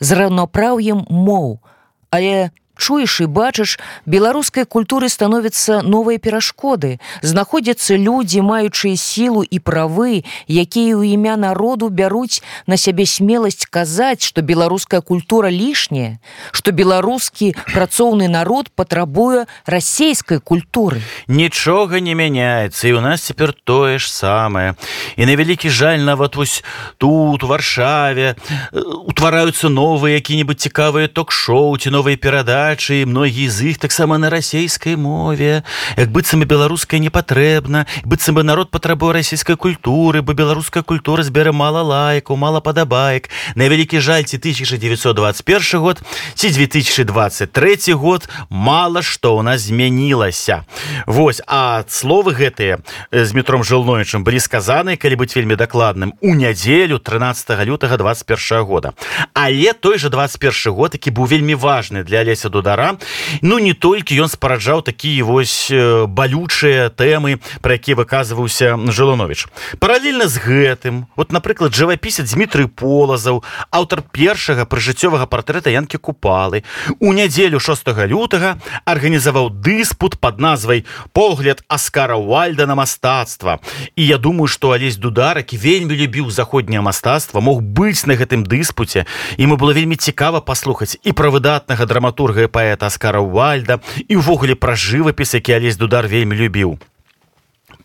з 0.00 0.08
раўнапраўем 0.12 1.06
моў. 1.08 1.62
Але 2.10 2.50
чуеш 2.76 3.20
і 3.20 3.26
бачыш 3.26 3.78
беларускай 4.06 4.64
культуры 4.64 5.08
становяцца 5.08 5.82
новыя 5.82 6.18
перашкоды 6.18 6.98
знаходзяцца 7.22 7.96
людзі 7.96 8.42
маючыя 8.42 8.96
сілу 8.96 9.42
і 9.46 9.58
правы 9.62 10.24
якія 10.48 10.98
ў 10.98 11.14
імя 11.14 11.36
народу 11.36 11.88
бяруць 11.88 12.42
на 12.66 12.76
сябе 12.76 13.06
смеласць 13.06 13.68
казаць 13.70 14.26
што 14.26 14.42
беларуская 14.42 15.00
культура 15.00 15.48
лішняя 15.48 16.18
што 16.50 16.72
беларускі 16.72 17.54
працоўны 17.70 18.28
народ 18.28 18.70
патрабуе 18.74 19.46
расійскай 19.66 20.40
культуры. 20.40 21.00
Нічога 21.28 22.00
не 22.00 22.14
мяняецца 22.14 22.88
і 22.88 22.98
у 22.98 23.00
нас 23.00 23.22
цяпер 23.22 23.52
тое 23.52 23.98
ж 23.98 24.10
самае. 24.10 24.74
І 25.16 25.26
на 25.26 25.36
вялікі 25.36 25.70
жаль 25.70 26.02
нават 26.02 26.36
вось 26.36 26.64
тут 26.98 27.44
у 27.44 27.46
варшаве 27.46 28.34
утвараюцца 28.72 29.68
новыя 29.68 30.18
які-небудзь 30.18 30.66
цікавыя 30.66 31.08
ток-шоу 31.08 31.76
ці 31.78 31.90
новыя 31.90 32.16
перадачы 32.16 32.71
перадачы 32.72 33.04
многія 33.06 33.50
з 33.50 33.70
іх 33.70 33.78
таксама 33.78 34.18
на 34.18 34.30
расійскай 34.30 34.96
мове. 34.96 35.62
Як 35.96 36.08
быццам 36.08 36.44
беларускай 36.44 37.00
не 37.00 37.10
патрэбна 37.10 37.86
быццам 38.04 38.34
бы 38.34 38.42
народ 38.42 38.70
патрабуе 38.70 39.12
расійскай 39.12 39.56
культуры 39.56 40.22
бо 40.22 40.32
беларуская 40.32 40.82
культура 40.82 41.22
збярэ 41.22 41.52
мала 41.52 41.82
лайку 41.82 42.36
мала 42.36 42.60
падабаек. 42.60 43.28
На 43.54 43.68
вялікі 43.68 44.00
жаль 44.00 44.24
ці 44.24 44.36
1921 44.38 45.80
год 45.80 46.00
ці 46.34 46.48
2023 46.48 47.92
год 47.92 48.28
мала 48.48 49.02
што 49.02 49.36
ў 49.36 49.42
нас 49.42 49.68
змянілася. 49.68 50.64
Вось 51.06 51.42
а 51.46 51.84
словы 51.88 52.32
гэтыя 52.32 52.80
з 53.12 53.32
метром 53.36 53.64
жылноечым 53.64 54.24
былі 54.24 54.40
сказаны 54.40 54.96
калі 54.96 55.20
быць 55.20 55.36
вельмі 55.36 55.60
дакладным 55.60 56.16
у 56.20 56.34
нядзелю 56.34 56.98
13 56.98 57.52
лютага 57.68 57.96
21 57.96 58.64
года. 58.64 58.92
Але 59.34 59.72
той 59.72 59.98
же 59.98 60.08
21 60.08 60.72
год 60.72 60.96
які 60.96 61.10
быў 61.10 61.28
вельмі 61.28 61.54
важны 61.54 62.04
для 62.04 62.24
леся 62.24 62.48
дудара 62.52 62.98
ну 63.40 63.58
не 63.58 63.72
толькі 63.72 64.20
ён 64.20 64.28
спараджаў 64.28 64.84
такія 64.84 65.24
вось 65.24 65.72
балючыя 65.72 66.92
тэмы 66.92 67.40
про 67.64 67.78
які 67.80 67.96
выказваўся 67.96 68.76
жыланович 68.76 69.48
паралельна 69.80 70.28
з 70.28 70.36
гэтым 70.36 71.06
вот 71.16 71.32
напрыклад 71.32 71.72
жывапісец 71.72 72.28
Дмітрый 72.32 72.68
полазаў 72.68 73.42
аўтар 73.72 74.04
першага 74.04 74.68
прыжыццёвага 74.68 75.26
партрэта 75.26 75.72
янкі 75.72 75.96
купалы 75.96 76.62
у 77.00 77.12
нядзелю 77.16 77.60
6 77.60 77.88
лютага 78.12 78.60
арганізаваў 78.84 79.50
дыспут 79.50 80.20
под 80.20 80.40
назвай 80.40 80.84
погляд 81.12 81.64
аскара 81.68 82.16
вальда 82.20 82.66
на 82.66 82.76
мастацтва 82.76 83.58
і 83.96 84.06
я 84.06 84.18
думаю 84.18 84.46
что 84.46 84.72
алесь 84.72 84.96
дударак 84.96 85.52
вельмі 85.52 85.96
любіў 85.96 86.30
заходняе 86.30 86.80
мастацтва 86.80 87.40
мог 87.40 87.62
быць 87.62 88.06
на 88.06 88.14
гэтым 88.18 88.44
дыспуце. 88.44 89.06
Мы 89.38 89.56
было 89.56 89.72
вельмі 89.72 89.96
цікава 89.96 90.40
паслухаць 90.40 90.98
і 91.02 91.12
пра 91.12 91.30
выдатнага 91.30 91.86
драматурга 91.86 92.41
паэта 92.48 92.86
аскара 92.86 93.20
вальда 93.20 93.80
і 94.08 94.18
ўвогуле 94.18 94.54
пра 94.54 94.74
жывапіс 94.74 95.34
які 95.38 95.58
алесь 95.58 95.76
дудар 95.76 96.06
вельмі 96.06 96.38
любіў. 96.38 96.78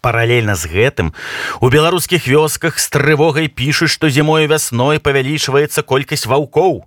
Паралельна 0.01 0.55
з 0.55 0.69
гэтым 0.69 1.13
у 1.61 1.69
беларускіх 1.69 2.27
вёсках 2.27 2.79
з 2.79 2.85
трывогай 2.93 3.47
пішуць 3.47 3.91
што 3.91 4.09
зімою 4.09 4.47
вясной 4.47 4.99
павялічваецца 4.99 5.81
колькасць 5.83 6.29
ваўкоў. 6.29 6.85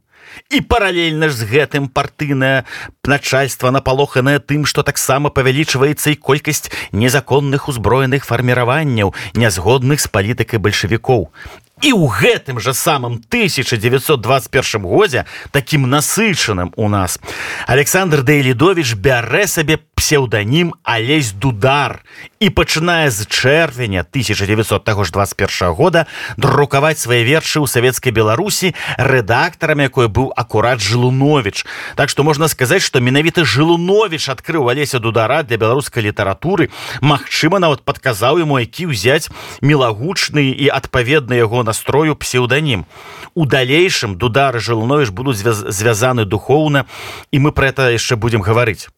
І 0.50 0.61
паралельна 0.61 1.28
ж 1.28 1.42
з 1.42 1.46
гэтым 1.50 1.88
партыйнае 1.90 2.62
начальство 3.02 3.70
напалоханае 3.74 4.38
тым 4.38 4.62
што 4.62 4.87
таксама 4.87 5.30
павялічваецца 5.35 6.14
і 6.14 6.20
колькасць 6.22 6.70
незаконных 6.94 7.66
узброеных 7.66 8.26
фарміраванняў 8.28 9.14
нязгодных 9.35 9.98
з 9.98 10.06
палітыкай 10.06 10.62
бальшавікоў 10.62 11.26
і 11.82 11.92
ў 11.96 12.04
гэтым 12.12 12.60
жа 12.60 12.76
самым 12.76 13.20
1921 13.24 14.82
годзе 14.84 15.24
таким 15.50 15.88
насычаным 15.88 16.72
у 16.76 16.88
нас 16.88 17.18
александр 17.66 18.22
дэйлідович 18.22 18.94
бярэ 18.94 19.46
сабе 19.46 19.80
псеўданім 19.96 20.74
алесь 20.84 21.32
дудар 21.32 22.00
і 22.40 22.48
пачынае 22.52 23.10
з 23.10 23.24
чэрвеня 23.28 24.04
1921 24.04 25.72
года 25.72 26.06
друкаваць 26.36 27.00
свае 27.00 27.24
вершы 27.24 27.60
ў 27.60 27.66
савецкай 27.68 28.12
беларусі 28.12 28.72
рэдактарам 28.96 29.80
якой 29.84 30.08
быў 30.08 30.32
акурат 30.36 30.80
жылунович 30.84 31.64
так 31.96 32.12
што 32.12 32.24
можна 32.24 32.48
сказаць 32.48 32.84
што 32.84 33.00
менавіта 33.00 33.44
жылунович 33.44 34.28
адкрыў 34.28 34.68
алеся 34.68 34.98
дудара 35.00 35.42
для 35.42 35.56
беларускай 35.56 36.02
літаратуры. 36.02 36.70
Мачыма 37.00 37.58
нават 37.58 37.84
падказаў 37.84 38.40
яму 38.40 38.60
які 38.60 38.88
ўзяць 38.92 39.28
мілагучны 39.60 40.48
і 40.52 40.68
адпаведны 40.68 41.36
яго 41.36 41.62
на 41.62 41.69
настрою 41.70 42.18
псеўданім 42.18 42.87
у 43.35 43.46
далейшым 43.56 44.16
дудары 44.20 44.61
жылновіш 44.61 45.14
будуць 45.14 45.38
звязаны 45.40 46.26
духоўна 46.26 46.87
і 47.30 47.46
мы 47.46 47.52
про 47.52 47.70
это 47.74 47.90
яшчэ 47.94 48.18
будемм 48.18 48.42
гаварыць 48.42 48.90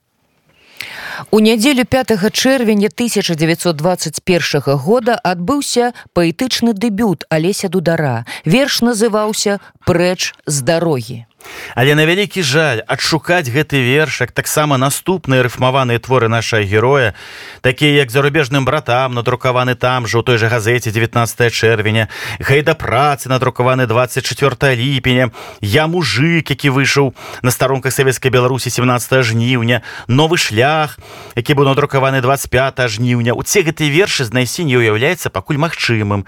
У 1.30 1.40
нядзелю 1.40 1.84
5 1.84 2.32
чэрвеня 2.32 2.88
1921 2.88 4.76
года 4.76 5.14
адбыўся 5.16 5.92
паэтычны 6.14 6.72
дэбют 6.72 7.24
алеся 7.30 7.68
дудара. 7.68 8.26
Верш 8.44 8.80
называўся 8.80 9.60
прэч 9.86 10.32
з 10.46 10.62
дарогі 10.62 11.26
Але 11.74 11.94
на 11.94 12.06
вялікі 12.06 12.42
жаль 12.42 12.82
адшукаць 12.86 13.48
гэты 13.48 13.80
вершак 13.82 14.32
таксама 14.32 14.76
наступныя 14.76 15.42
рыфмаваныя 15.42 15.98
творы 15.98 16.28
наша 16.28 16.62
героя 16.62 17.14
такія 17.60 18.02
як 18.02 18.10
зарубежным 18.10 18.64
братам 18.64 19.14
надрукаваны 19.14 19.74
там 19.74 20.06
жа 20.06 20.18
у 20.18 20.22
той 20.22 20.38
жа 20.38 20.48
газеце 20.48 20.90
19 20.90 21.52
чэрвеня 21.52 22.08
гайда 22.38 22.74
працы 22.74 23.28
надрукаваны 23.28 23.86
24 23.86 24.74
ліпеня 24.74 25.30
я 25.60 25.86
мужик 25.86 26.50
які 26.50 26.70
выйшаў 26.70 27.14
на 27.42 27.50
старонках 27.50 27.92
савецкай 27.92 28.30
беларусі 28.30 28.70
17 28.70 29.24
жніўня 29.24 29.82
новы 30.08 30.36
шлях 30.38 30.98
які 31.36 31.54
быў 31.54 31.68
надрукаваны 31.68 32.20
25 32.20 32.88
жніўня. 32.88 33.32
Усе 33.34 33.62
гэтыя 33.62 33.90
вершы 33.90 34.24
знайсці 34.24 34.64
не 34.64 34.76
уяўляецца 34.76 35.30
пакуль 35.30 35.58
магчымым. 35.58 36.24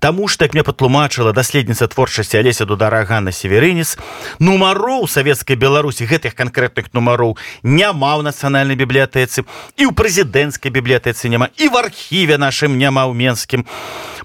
Таму 0.00 0.28
ж 0.28 0.38
так 0.38 0.54
мне 0.54 0.62
патлумачыла 0.62 1.32
даследніца 1.32 1.86
творчасці 1.86 2.38
алеся 2.40 2.64
дударагана 2.64 3.32
северынец 3.32 3.96
ну 4.38 4.55
нумароў 4.56 5.04
савецкай 5.04 5.56
беларусі 5.60 6.08
гэтых 6.08 6.32
канкрэтных 6.32 6.88
нумароў 6.96 7.36
няма 7.60 8.16
ў 8.16 8.24
нацыянальнай 8.24 8.80
бібліятэцы 8.80 9.44
і 9.44 9.82
ў 9.84 9.92
прэзідэнцкай 9.92 10.72
бібліятэцы 10.72 11.28
няма 11.28 11.52
і 11.60 11.68
в 11.68 11.76
архіве 11.76 12.40
нашым 12.40 12.80
няма 12.80 13.04
ў 13.04 13.12
менскім 13.12 13.68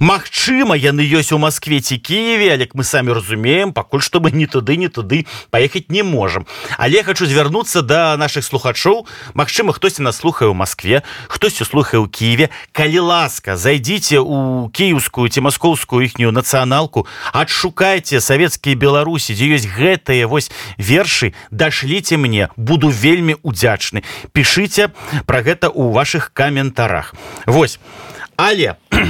Магчыма 0.02 0.74
яны 0.74 1.06
ёсць 1.06 1.30
у 1.30 1.38
Маскве 1.38 1.78
ці 1.78 1.94
Киеве 2.02 2.50
алек 2.50 2.74
мы 2.74 2.82
самі 2.82 3.14
разумеем 3.14 3.70
пакуль 3.70 4.02
што 4.02 4.18
мы 4.18 4.34
ні 4.34 4.48
туды 4.50 4.74
ні 4.74 4.90
туды 4.90 5.30
паехаць 5.54 5.94
не 5.94 6.02
можам. 6.02 6.48
Але 6.82 7.04
хочу 7.06 7.30
звярнуцца 7.30 7.86
да 7.86 8.18
наших 8.18 8.42
слухачоў. 8.42 9.06
Магчыма 9.38 9.78
хтосьці 9.78 10.02
нас 10.02 10.18
слухае 10.18 10.50
ў 10.50 10.58
Маскве 10.58 11.06
хтосьці 11.30 11.70
слухае 11.70 12.02
ў 12.02 12.10
Киеве. 12.10 12.50
Калі 12.74 13.14
ласка 13.14 13.54
зайдзіце 13.54 14.18
у 14.26 14.74
кіеўскую 14.74 15.30
ці 15.30 15.46
маскоўскую 15.46 16.02
іхнюю 16.02 16.34
нацыяналку 16.34 17.06
адшукайце 17.30 18.26
савецкія 18.26 18.74
беларусі 18.74 19.38
дзе 19.38 19.54
ёсць 19.54 19.70
гэтыя 19.70 20.21
вось 20.26 20.52
вершы 20.78 21.34
дашліце 21.52 22.18
мне 22.18 22.50
буду 22.56 22.90
вельмі 22.90 23.36
удзячны 23.44 24.04
пішыце 24.32 24.90
про 25.26 25.42
гэта 25.42 25.70
у 25.70 25.92
ваших 25.92 26.32
каментарах. 26.34 27.16
Вось. 27.46 27.80
Але 28.36 28.76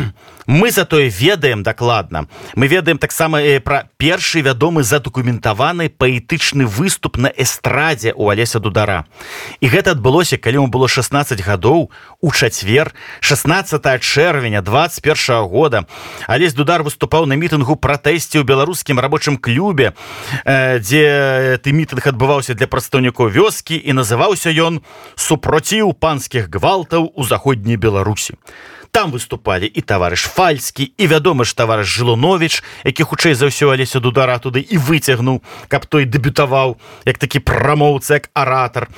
мы 0.45 0.71
затое 0.71 1.10
ведаем 1.10 1.63
дакладна 1.63 2.27
мы 2.56 2.67
ведаем 2.67 2.97
таксама 2.97 3.39
пра 3.63 3.89
першы 3.97 4.41
вядомы 4.41 4.84
задакументаваны 4.84 5.89
паэтычны 5.89 6.65
выступ 6.65 7.17
на 7.17 7.27
эстрадзе 7.27 8.13
у 8.15 8.30
алеся 8.30 8.60
дудара. 8.60 9.06
І 9.60 9.67
гэта 9.67 9.91
адбылося 9.91 10.38
калі 10.38 10.65
ему 10.65 10.67
было 10.67 10.88
16 10.88 11.41
гадоў 11.45 11.91
у 12.21 12.32
чацвер 12.32 12.93
16 13.19 14.01
чэрвеня 14.01 14.62
21 14.62 15.47
года. 15.47 15.86
Алесь 16.27 16.54
дудар 16.54 16.84
выступаў 16.84 17.25
на 17.25 17.34
мітынгу 17.34 17.75
пратэсце 17.75 18.41
ў 18.41 18.43
беларускім 18.43 18.99
рабочым 18.99 19.38
клубе 19.38 19.93
дзе 20.45 21.60
ты 21.63 21.71
мітынг 21.71 22.08
адбываўся 22.08 22.54
для 22.54 22.67
прадстаўнікоў 22.67 23.30
вёскі 23.30 23.77
і 23.77 23.93
называўся 23.93 24.49
ён 24.49 24.82
супроціў 25.15 25.93
панскіх 25.93 26.49
гвалтаў 26.49 27.12
у 27.15 27.23
заходняй 27.23 27.77
беларусі 27.77 28.38
там 28.91 29.12
выступалі 29.12 29.65
і 29.65 29.82
таварыш 29.82 30.27
фальскі 30.27 30.91
і 30.97 31.08
вядомы 31.08 31.45
ж 31.45 31.56
таварыш 31.56 31.88
жылунович 31.88 32.63
які 32.84 33.04
хутчэй 33.04 33.34
за 33.34 33.47
ўсё 33.47 33.71
алеся 33.71 33.99
дудара 33.99 34.38
туды 34.39 34.60
і 34.60 34.77
выцягнуў 34.77 35.41
каб 35.67 35.88
той 35.88 36.06
дэбютаваў 36.06 36.77
як 37.08 37.17
такі 37.17 37.39
прамоўцы 37.39 38.19
як 38.19 38.30
аратар. 38.34 38.89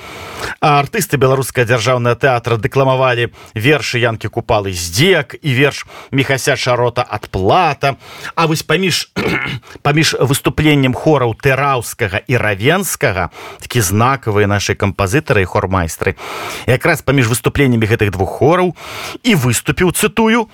А 0.60 0.82
артысты 0.82 1.16
беларуская 1.16 1.64
дзяржаўная 1.64 2.14
тэатра 2.18 2.56
дэкламавалі 2.58 3.30
вершы 3.54 4.02
янкі 4.02 4.28
купалы 4.28 4.74
здзек 4.74 5.38
і 5.40 5.50
верш 5.54 5.86
мехася 6.10 6.56
шарота 6.56 7.02
адплата 7.02 7.96
А 8.34 8.46
вось 8.46 8.62
паміж 8.62 9.12
паміж 9.86 10.16
выступленнем 10.20 10.94
хораў 10.94 11.34
тэраўскага 11.38 12.24
і 12.26 12.34
равенскага 12.36 13.30
такі 13.60 13.80
знакавыя 13.80 14.46
наши 14.46 14.74
кампазітары 14.74 15.44
і 15.44 15.50
хормайстры 15.50 16.16
якраз 16.66 17.02
паміж 17.02 17.28
выступленнямі 17.28 17.86
гэтых 17.86 18.10
двух 18.10 18.40
хораў 18.40 18.74
і 19.22 19.34
выступіў 19.34 19.83
выступіў 19.84 19.92
цытую 19.92 20.48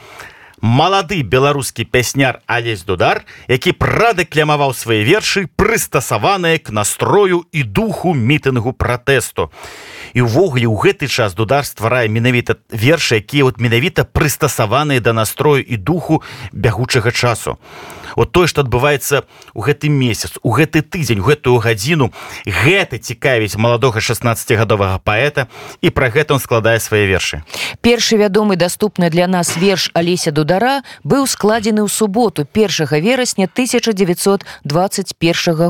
малады 0.61 1.23
беларускі 1.23 1.85
пясняр 1.85 2.41
алесь 2.47 2.85
дудар 2.85 3.25
які 3.49 3.73
прадэклямаваў 3.73 4.75
свае 4.77 5.03
вершы 5.05 5.49
прыстасаваныя 5.57 6.59
к 6.59 6.73
настрою 6.73 7.45
і 7.53 7.63
духу 7.63 8.15
мітынгу 8.15 8.73
пратэсту. 8.73 9.51
І 10.15 10.27
ўвогуле 10.27 10.67
ў 10.67 10.77
гэты 10.77 11.07
час 11.09 11.35
дудар 11.35 11.65
стварае 11.65 12.09
менавіта 12.09 12.61
вершы 12.71 13.23
якія 13.23 13.45
вот 13.45 13.61
менавіта 13.61 14.05
прыстасаваныя 14.05 15.01
да 15.01 15.13
настрою 15.13 15.65
і 15.65 15.77
духу 15.77 16.23
бягучага 16.53 17.11
часу. 17.13 17.59
Вот 18.17 18.33
тое 18.33 18.47
што 18.51 18.63
адбываецца 18.67 19.25
у 19.55 19.63
гэты 19.63 19.89
месяц 19.89 20.37
у 20.43 20.51
гэты 20.51 20.83
тыдзень 20.83 21.23
гэтую 21.23 21.59
гадзіну 21.63 22.11
гэта 22.45 22.99
цікавіць 22.99 23.57
маладога 23.57 24.01
16гадовага 24.03 24.99
паэта 24.99 25.47
і 25.81 25.91
пра 25.91 26.11
гэта 26.11 26.35
он 26.35 26.41
складае 26.41 26.81
свае 26.81 27.07
вершы. 27.07 27.43
Першы 27.81 28.17
вядомы 28.17 28.57
даступны 28.57 29.11
для 29.11 29.27
нас 29.27 29.57
верш 29.57 29.91
алеся 29.95 30.31
дудара 30.51 30.83
быў 31.07 31.31
складзены 31.31 31.87
ў 31.87 31.89
суботу 31.89 32.43
першага 32.43 32.99
верасня 32.99 33.47
1921 33.47 34.43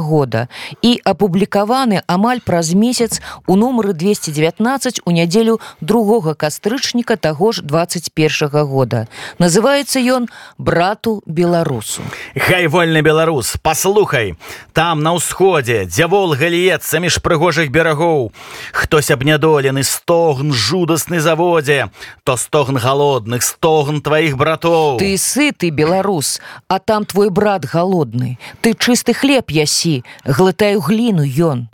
года 0.00 0.48
і 0.80 1.04
апублікаваны 1.04 2.00
амаль 2.08 2.40
праз 2.40 2.72
месяц 2.72 3.20
у 3.46 3.60
нумары 3.60 3.92
219 3.92 5.04
у 5.04 5.10
нядзелю 5.12 5.60
другога 5.80 6.32
кастрычніка 6.32 7.20
таго 7.20 7.52
ж 7.52 7.60
21 7.60 8.64
года. 8.64 9.08
Называется 9.38 10.00
ён 10.00 10.28
брату 10.56 11.22
беларусу 11.26 12.00
Хай 12.36 12.66
вольны 12.66 13.02
беларус 13.02 13.56
паслухай 13.60 14.36
там 14.72 15.02
на 15.02 15.12
ўсходзе 15.12 15.84
дзе 15.84 16.06
волга 16.08 16.48
льецца 16.48 17.00
між 17.04 17.20
прыгожых 17.20 17.68
берагоў. 17.68 18.32
Хтось 18.72 19.12
абнядолены 19.12 19.84
стогн 19.84 20.56
жудасны 20.56 21.20
заводзе 21.20 21.92
то 22.24 22.40
стогн 22.40 22.80
галодных 22.80 23.44
стогн 23.44 24.00
тваіх 24.00 24.40
братоў 24.40 24.69
ты 24.98 25.16
сыты 25.18 25.70
беларус 25.70 26.40
а 26.68 26.78
там 26.78 27.04
твой 27.04 27.30
брат 27.30 27.64
галодны. 27.64 28.38
Ты 28.60 28.74
чысты 28.74 29.14
хлеб 29.14 29.50
ясі 29.50 30.04
глытаю 30.24 30.80
гліну 30.80 31.24
ён 31.24 31.68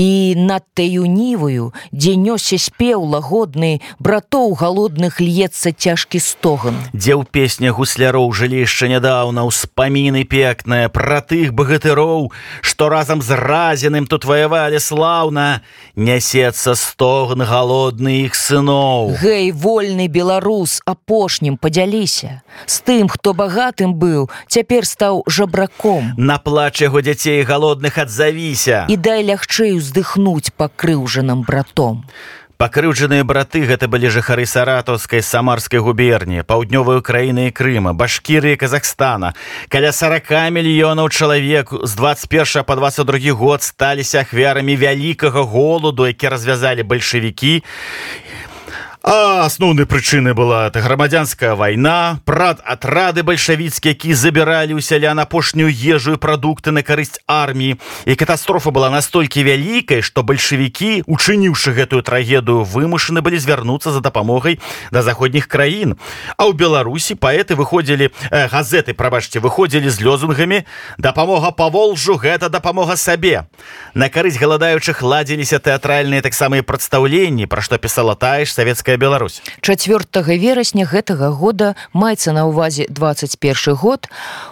і 0.00 0.34
над 0.36 0.62
таю 0.74 1.04
ніваю 1.04 1.72
дзе 1.92 2.16
нёсся 2.16 2.56
спеў 2.56 3.04
лагодны 3.04 3.84
братоў 4.00 4.56
галодных 4.56 5.20
льецца 5.20 5.76
цяжкі 5.76 6.16
стоган. 6.24 6.80
Дзе 6.96 7.20
ў 7.20 7.28
песня 7.28 7.68
гусляроў 7.76 8.32
жылі 8.32 8.64
яшчэ 8.64 8.88
нядаўна 8.96 9.44
ўспаміны 9.44 10.24
пекная 10.24 10.88
пра 10.88 11.20
тых 11.20 11.52
багатыроў 11.52 12.32
што 12.64 12.88
разам 12.88 13.20
з 13.20 13.36
разеным 13.36 14.08
тут 14.08 14.24
ваявалі 14.24 14.80
слаўна 14.80 15.60
нясецца 16.00 16.72
стогн 16.80 17.44
галодны 17.44 18.24
іх 18.24 18.32
сыноў. 18.40 19.20
Гэй 19.20 19.52
вольны 19.52 20.08
беларус 20.08 20.80
апошнім 20.88 21.60
падзяліся. 21.60 22.40
З 22.64 22.76
тым 22.88 23.12
хто 23.12 23.36
багатым 23.36 23.92
быў 23.92 24.32
цяпер 24.48 24.88
стаў 24.88 25.28
жабраком. 25.28 26.16
На 26.16 26.40
плач 26.40 26.80
яго 26.80 27.04
дзяцей 27.04 27.44
галодных 27.44 28.00
адзавіся. 28.00 28.88
І 28.88 28.96
дай 28.96 29.28
лягчэй 29.28 29.76
уздыхнуць 29.90 30.54
пакрыўжаным 30.56 31.42
братом. 31.42 32.06
Пакрыўджаныя 32.60 33.24
браты 33.24 33.64
гэта 33.64 33.88
былі 33.88 34.12
жыхары 34.12 34.44
саратаўскай 34.44 35.22
самарскай 35.24 35.80
губерні, 35.80 36.44
паўднёвай 36.44 37.00
краіны 37.00 37.48
і 37.48 37.54
Крыма, 37.56 37.94
башкіры 37.96 38.54
Казахстана. 38.60 39.32
Каля 39.68 39.92
40 39.92 40.52
мільёнаў 40.52 41.08
чалавек 41.08 41.72
з 41.72 41.94
21 41.96 42.64
по 42.64 42.76
22 42.76 43.32
год 43.32 43.62
сталіся 43.62 44.20
ахвярамі 44.20 44.76
вялікага 44.76 45.40
голаду, 45.40 46.06
які 46.06 46.28
развязалі 46.28 46.82
бальшавікі 46.82 47.64
А 49.02 49.46
асноўнай 49.48 49.86
прычынай 49.88 50.34
была 50.36 50.68
грамадзянская 50.68 51.54
вайна, 51.56 52.20
прад 52.28 52.60
атрады 52.68 53.24
бальшавіцкія, 53.24 53.96
які 53.96 54.12
забіралі 54.12 54.76
ў 54.76 54.84
сялян 54.84 55.16
апошнюю 55.16 55.72
ежу 55.72 56.14
і 56.14 56.20
прадукты 56.20 56.68
на 56.68 56.84
карысць 56.84 57.16
арміі. 57.24 57.80
І 58.04 58.12
катастрофа 58.12 58.68
была 58.68 58.92
настолькі 58.92 59.40
вялікай, 59.40 60.04
што 60.04 60.20
бальшавікі, 60.20 61.08
учыніўшы 61.08 61.72
гэтую 61.72 62.04
трагедыю, 62.04 62.60
вымушаны 62.68 63.24
былі 63.24 63.40
звярнуцца 63.40 63.88
за 63.88 64.04
дапамогай 64.04 64.60
да 64.92 65.00
заходніх 65.00 65.48
краін. 65.48 65.96
А 66.36 66.44
ў 66.44 66.52
Беларусі 66.52 67.16
паэты 67.16 67.56
выходзілі 67.56 68.12
э, 68.12 68.52
газеты, 68.52 68.92
прабачце, 68.92 69.40
выходзілі 69.40 69.88
з 69.88 69.96
лёзунгамі, 69.96 70.68
дапамога 71.00 71.56
па 71.56 71.72
волжу 71.72 72.20
гэта 72.20 72.52
дапамога 72.52 73.00
сабе. 73.00 73.48
На 73.96 74.12
карысць 74.12 74.36
галадаючых 74.36 75.00
ладзіліся 75.00 75.56
тэатральныя 75.56 76.20
таксама 76.20 76.60
і 76.60 76.68
прадстаўленні, 76.68 77.48
пра 77.48 77.64
што 77.64 77.80
пісала 77.80 78.12
тая 78.12 78.44
ж 78.44 78.52
савецкая 78.52 78.89
Беларуская 78.90 78.96
Беларусь. 78.96 79.42
4 79.60 80.38
верасня 80.38 80.84
гэтага 80.84 81.30
года 81.30 81.76
маецца 81.92 82.32
на 82.32 82.46
ўвазе 82.46 82.86
21 82.88 83.74
год. 83.74 84.08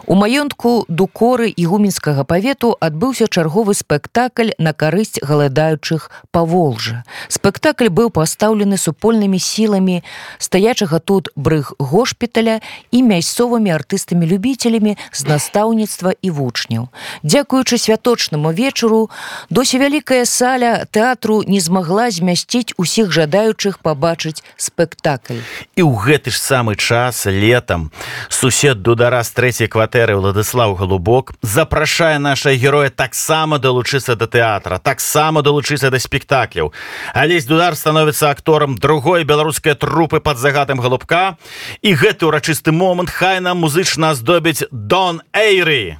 У 0.06 0.14
маёнтку 0.14 0.84
дукоры 0.88 1.48
і 1.48 1.64
гуменскага 1.66 2.24
павету 2.24 2.76
адбыўся 2.80 3.26
чарговы 3.26 3.74
спектакль 3.74 4.50
на 4.58 4.72
карысць 4.72 5.18
галадаючых 5.22 6.10
паволжа 6.30 7.04
спектакль 7.28 7.88
быў 7.88 8.10
пастаўлены 8.10 8.76
супольнымі 8.76 9.38
сіламі 9.38 10.02
стаячага 10.38 10.98
тут 10.98 11.30
брыг 11.36 11.72
госпіталя 11.78 12.60
і 12.90 13.02
мясцовымі 13.02 13.72
артыстамі 13.72 14.26
любителямі 14.26 14.96
з 15.12 15.20
настаўніцтва 15.24 16.12
і 16.22 16.30
вучняў. 16.30 16.88
Дзякуючы 17.22 17.78
святочнаму 17.78 18.52
вечару 18.52 19.10
досі 19.50 19.78
вялікая 19.78 20.24
саля 20.26 20.84
тэатру 20.90 21.42
не 21.46 21.60
змагла 21.60 22.10
змясціць 22.10 22.74
усіх 22.76 23.12
жадаючых 23.12 23.80
пабачыць 23.80 24.27
пабачыць 24.28 24.42
спектакль. 24.56 25.40
І 25.76 25.82
ў 25.82 25.92
гэты 25.96 26.30
ж 26.30 26.38
самы 26.38 26.76
час 26.76 27.26
летом 27.26 27.90
сусед 28.28 28.82
дудара 28.82 29.22
з 29.22 29.32
трэцяй 29.32 29.68
кватэры 29.68 30.16
владыслав 30.16 30.76
галубок 30.78 31.34
запрашае 31.42 32.18
наша 32.18 32.54
героя 32.54 32.90
таксама 32.90 33.58
далучыцца 33.58 34.16
да 34.16 34.26
тэатра 34.26 34.78
таксама 34.78 35.42
далучыцца 35.42 35.90
да 35.90 35.98
спектакляў. 35.98 36.72
Алесь 37.14 37.46
дудар 37.46 37.74
становіцца 37.74 38.30
акторам 38.30 38.76
другой 38.76 39.24
беларускай 39.24 39.74
трупы 39.74 40.20
под 40.20 40.38
загадам 40.38 40.80
галубка 40.80 41.38
і 41.82 41.94
гэты 41.94 42.26
ўрачысты 42.26 42.72
момант 42.72 43.10
хай 43.10 43.40
нам 43.40 43.58
музычна 43.58 44.14
здобіць 44.14 44.68
дон 44.70 45.22
эйры 45.32 45.98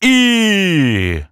і 0.00 1.22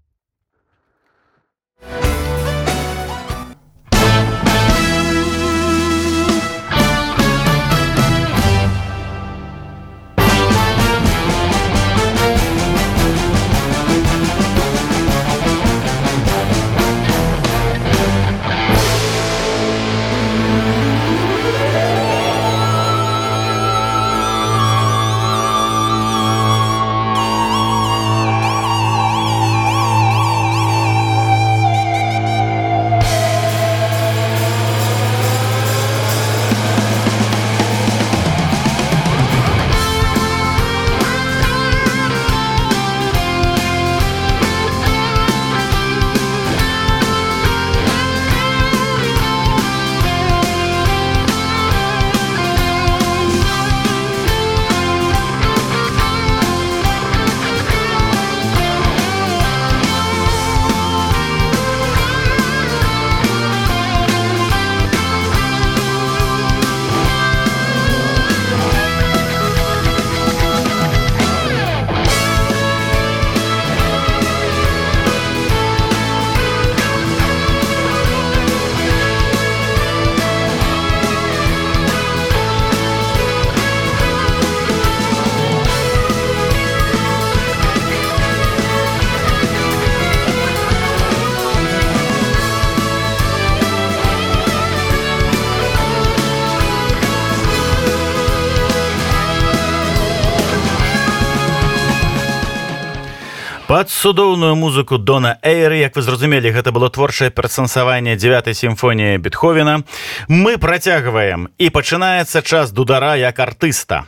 под 103.85 103.91
цудоўную 104.05 104.55
музыку 104.55 104.99
дона 104.99 105.39
эйры. 105.41 105.79
Як 105.81 105.97
вы 105.97 106.03
зразумелі 106.03 106.53
гэта 106.53 106.77
было 106.77 106.91
творчае 106.93 107.31
перасэнсаванне 107.33 108.21
9 108.21 108.53
сімфоніі 108.53 109.17
бетховена. 109.17 109.81
Мы 110.29 110.59
працягваем 110.61 111.49
і 111.57 111.71
пачынаецца 111.73 112.43
час 112.45 112.69
дудара 112.77 113.17
як 113.17 113.41
артыста. 113.41 114.05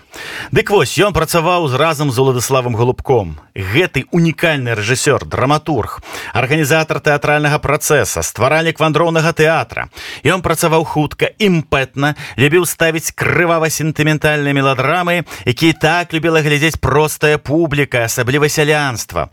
Дык 0.52 0.68
вось 0.68 0.92
ён 1.00 1.16
працаваў 1.16 1.68
з 1.72 1.80
разам 1.80 2.12
з 2.12 2.20
уладыславам 2.20 2.76
голубком. 2.76 3.40
Гэты 3.56 4.04
унікальны 4.12 4.76
рэжысёр 4.76 5.24
драматург 5.24 6.04
арганізатар 6.36 7.00
тэатральнага 7.00 7.56
працэса 7.56 8.20
стваральнік 8.20 8.76
вандроўнага 8.76 9.32
тэатра. 9.32 9.88
Ён 10.28 10.44
працаваў 10.44 10.84
хутка 10.84 11.32
імпэтна 11.40 12.20
любіў 12.36 12.68
ставіць 12.68 13.16
крывава 13.16 13.72
сентыментальныя 13.72 14.52
меладрамы 14.52 15.24
якія 15.48 15.72
так 15.72 16.12
любіла 16.12 16.44
глядзець 16.44 16.76
простая 16.76 17.40
публіка 17.40 18.04
асабліва 18.04 18.52
сялянства 18.52 19.32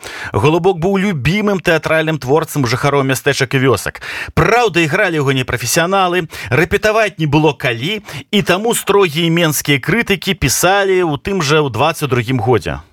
Голубок 0.53 0.77
быў 0.77 1.01
любімым 1.01 1.57
тэатральным 1.65 2.21
творцам 2.21 2.67
жыхароў 2.69 3.01
мястэчак 3.09 3.57
і 3.57 3.61
вёсак. 3.65 4.05
Праўда, 4.37 4.85
ігралі 4.85 5.17
яго 5.17 5.33
непрафесіяналы, 5.33 6.29
рэпетаваць 6.53 7.17
не 7.17 7.25
было 7.25 7.57
калі, 7.57 8.05
і 8.29 8.39
таму 8.45 8.77
строгія 8.77 9.33
менскія 9.33 9.81
крытыкі 9.81 10.37
пісалі 10.37 11.09
ў 11.09 11.17
тым 11.17 11.41
жа 11.41 11.65
ў 11.65 11.73
22 11.73 12.37
годзе. 12.37 12.85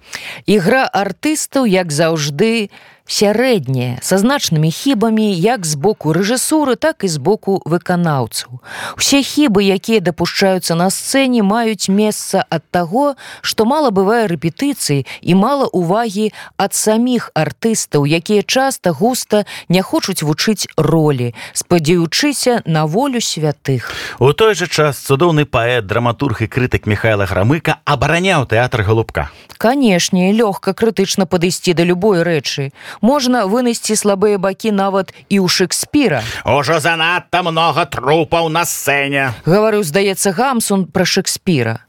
Ігра 0.48 0.88
артыстаў, 0.88 1.68
як 1.68 1.92
заўжды, 1.92 2.72
сярэдняе 3.10 3.98
са 4.06 4.18
значнымі 4.22 4.70
хібамі 4.70 5.26
як 5.34 5.66
з 5.66 5.74
боку 5.74 6.14
рэжысуры 6.14 6.78
так 6.78 7.02
і 7.02 7.08
з 7.10 7.18
боку 7.18 7.58
выканаўцаў. 7.66 8.62
Усе 8.94 9.20
хібы 9.26 9.66
якія 9.66 9.98
дапушчаюцца 9.98 10.78
на 10.78 10.88
сцэне 10.94 11.42
маюць 11.42 11.90
месца 11.90 12.46
ад 12.46 12.62
таго 12.70 13.18
што 13.42 13.66
мала 13.66 13.90
бывае 13.90 14.30
рэпетыцыі 14.30 15.02
і 15.02 15.32
мала 15.34 15.66
увагі 15.74 16.30
ад 16.54 16.72
саміх 16.74 17.34
артыстаў 17.34 18.06
якія 18.06 18.46
часта 18.46 18.94
густа 18.94 19.44
не 19.68 19.82
хочуць 19.82 20.22
вучыць 20.22 20.70
ролі 20.78 21.34
спадзяючыся 21.52 22.62
на 22.64 22.86
волю 22.86 23.18
святых. 23.18 23.90
У 24.22 24.32
той 24.32 24.54
жа 24.54 24.70
час 24.70 25.02
цудоўны 25.02 25.50
паэт 25.50 25.90
драматург 25.90 26.46
і 26.46 26.46
крытык 26.46 26.86
михайла 26.86 27.26
грамыка 27.26 27.82
абараняў 27.84 28.46
тэатр 28.46 28.86
галубка 28.86 29.30
канешне 29.60 30.32
лёгка 30.32 30.72
крытычна 30.72 31.26
падысці 31.28 31.74
да 31.76 31.84
любой 31.84 32.22
рэчы 32.24 32.72
можна 33.00 33.46
вынесці 33.46 33.96
слабыя 33.96 34.38
бакі 34.38 34.72
нават 34.72 35.12
і 35.28 35.40
ў 35.40 35.48
шекспіра 35.48 36.22
ужо 36.44 36.80
занадта 36.80 37.42
много 37.42 37.84
трупаў 37.84 38.48
на 38.48 38.64
сцэне 38.64 39.32
гаварыў 39.46 39.84
здаецца 39.84 40.32
гамсун 40.36 40.86
пра 40.86 41.04
шекспіра 41.04 41.80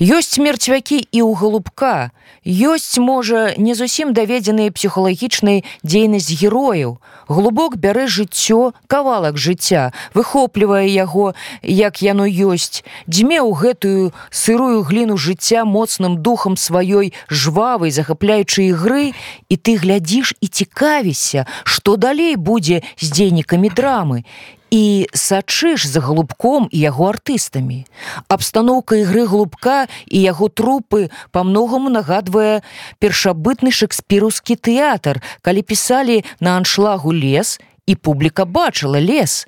ёсць 0.00 0.40
мерцвякі 0.40 0.96
і 0.96 1.20
ў 1.20 1.36
галубка 1.36 2.08
ёсць 2.48 2.96
можа 2.96 3.52
не 3.60 3.76
зусім 3.76 4.16
даведзеныя 4.16 4.72
псіхалагічнай 4.72 5.60
дзейнасць 5.84 6.32
герояў. 6.40 6.96
Глубок 7.28 7.76
бярэ 7.76 8.08
жыццё 8.08 8.72
кавалак 8.88 9.36
жыцця 9.36 9.92
выхоплівае 10.16 10.88
яго 10.88 11.36
як 11.62 12.00
яно 12.00 12.24
ёсць. 12.24 12.80
Дзьме 13.04 13.44
ў 13.44 13.52
гэтую 13.52 14.16
сырую 14.32 14.80
гліну 14.88 15.20
жыцця 15.20 15.68
моцным 15.68 16.16
духам 16.24 16.56
сваёй 16.56 17.12
жвавай 17.28 17.92
захапляючай 17.92 18.72
ігры. 18.72 19.12
І 19.52 19.54
ты 19.60 19.76
глядзіш 19.76 20.32
і 20.40 20.48
цікавіся 20.48 21.44
што 21.64 22.00
далей 22.00 22.40
будзе 22.40 22.80
з 22.96 23.12
дзейнікамі 23.12 23.68
драмы 23.68 24.24
і 24.70 25.06
сачыш 25.14 25.86
за 25.86 26.00
галубком 26.00 26.68
і 26.70 26.78
яго 26.78 27.10
артыстамі. 27.10 27.84
Абстаноўка 28.28 29.02
ігры 29.02 29.26
глубка 29.26 29.90
і 30.06 30.18
яго 30.22 30.48
трупы 30.48 31.10
па-многаму 31.34 31.90
нагадвае 31.90 32.62
першабытны 33.02 33.74
шекспірускі 33.74 34.56
тэатр, 34.56 35.18
калі 35.42 35.62
пісалі 35.62 36.22
на 36.40 36.56
аншлагу 36.62 37.10
лес 37.10 37.58
і 37.86 37.94
публіка 37.98 38.46
бачыла 38.46 39.02
лес. 39.02 39.46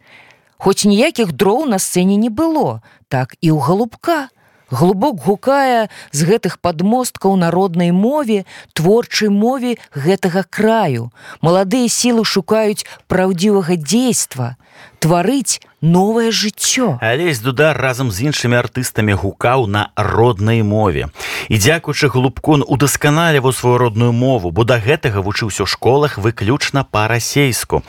Хоць 0.58 0.84
ніякіх 0.84 1.32
дроў 1.32 1.66
на 1.66 1.78
сцэне 1.78 2.18
не 2.18 2.30
было, 2.30 2.82
так 3.08 3.34
і 3.40 3.54
ў 3.54 3.58
галубка. 3.62 4.30
Глубок 4.72 5.20
гукае 5.20 5.92
з 6.16 6.24
гэтых 6.24 6.56
падмосткаў 6.64 7.36
народнай 7.36 7.92
мове, 7.92 8.48
творчай 8.72 9.28
мове 9.28 9.76
гэтага 9.92 10.48
краю. 10.48 11.12
Маладыя 11.44 11.92
сілы 11.92 12.24
шукаюць 12.24 12.88
праўдзівага 13.04 13.76
дзейства 13.76 14.56
тварыць 15.02 15.60
новае 15.82 16.30
жыццё. 16.30 16.98
Алесь 17.02 17.42
дудар 17.42 17.76
разам 17.76 18.10
з 18.10 18.30
іншымі 18.30 18.54
артыстамі 18.54 19.18
гукаў 19.18 19.66
на 19.66 19.90
роднай 19.96 20.62
мове. 20.62 21.10
І 21.48 21.58
дзякуючы 21.58 22.06
глубкон 22.08 22.62
удасканаліваў 22.66 23.52
сваю 23.52 23.78
родную 23.78 24.12
мову, 24.12 24.50
бо 24.50 24.62
да 24.64 24.78
гэтага 24.78 25.20
вучыўся 25.20 25.66
ў 25.66 25.68
школах 25.68 26.18
выключна 26.18 26.86
па-расейску. 26.86 27.82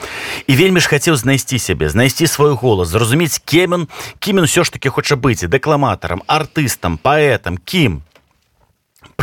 І 0.48 0.58
вельмі 0.58 0.82
ж 0.82 0.90
хацеў 0.90 1.16
знайсці 1.16 1.62
сябе, 1.62 1.90
знайсці 1.90 2.26
свой 2.26 2.58
голас, 2.58 2.90
зразумець 2.90 3.38
кемін, 3.46 3.88
кім 4.18 4.42
ён 4.42 4.50
ўсё 4.50 4.66
ж 4.66 4.74
таки 4.74 4.90
хоча 4.90 5.14
быць 5.14 5.46
дэкламатарам, 5.46 6.26
артыстам, 6.26 6.98
паэтам, 6.98 7.62
кім 7.62 8.02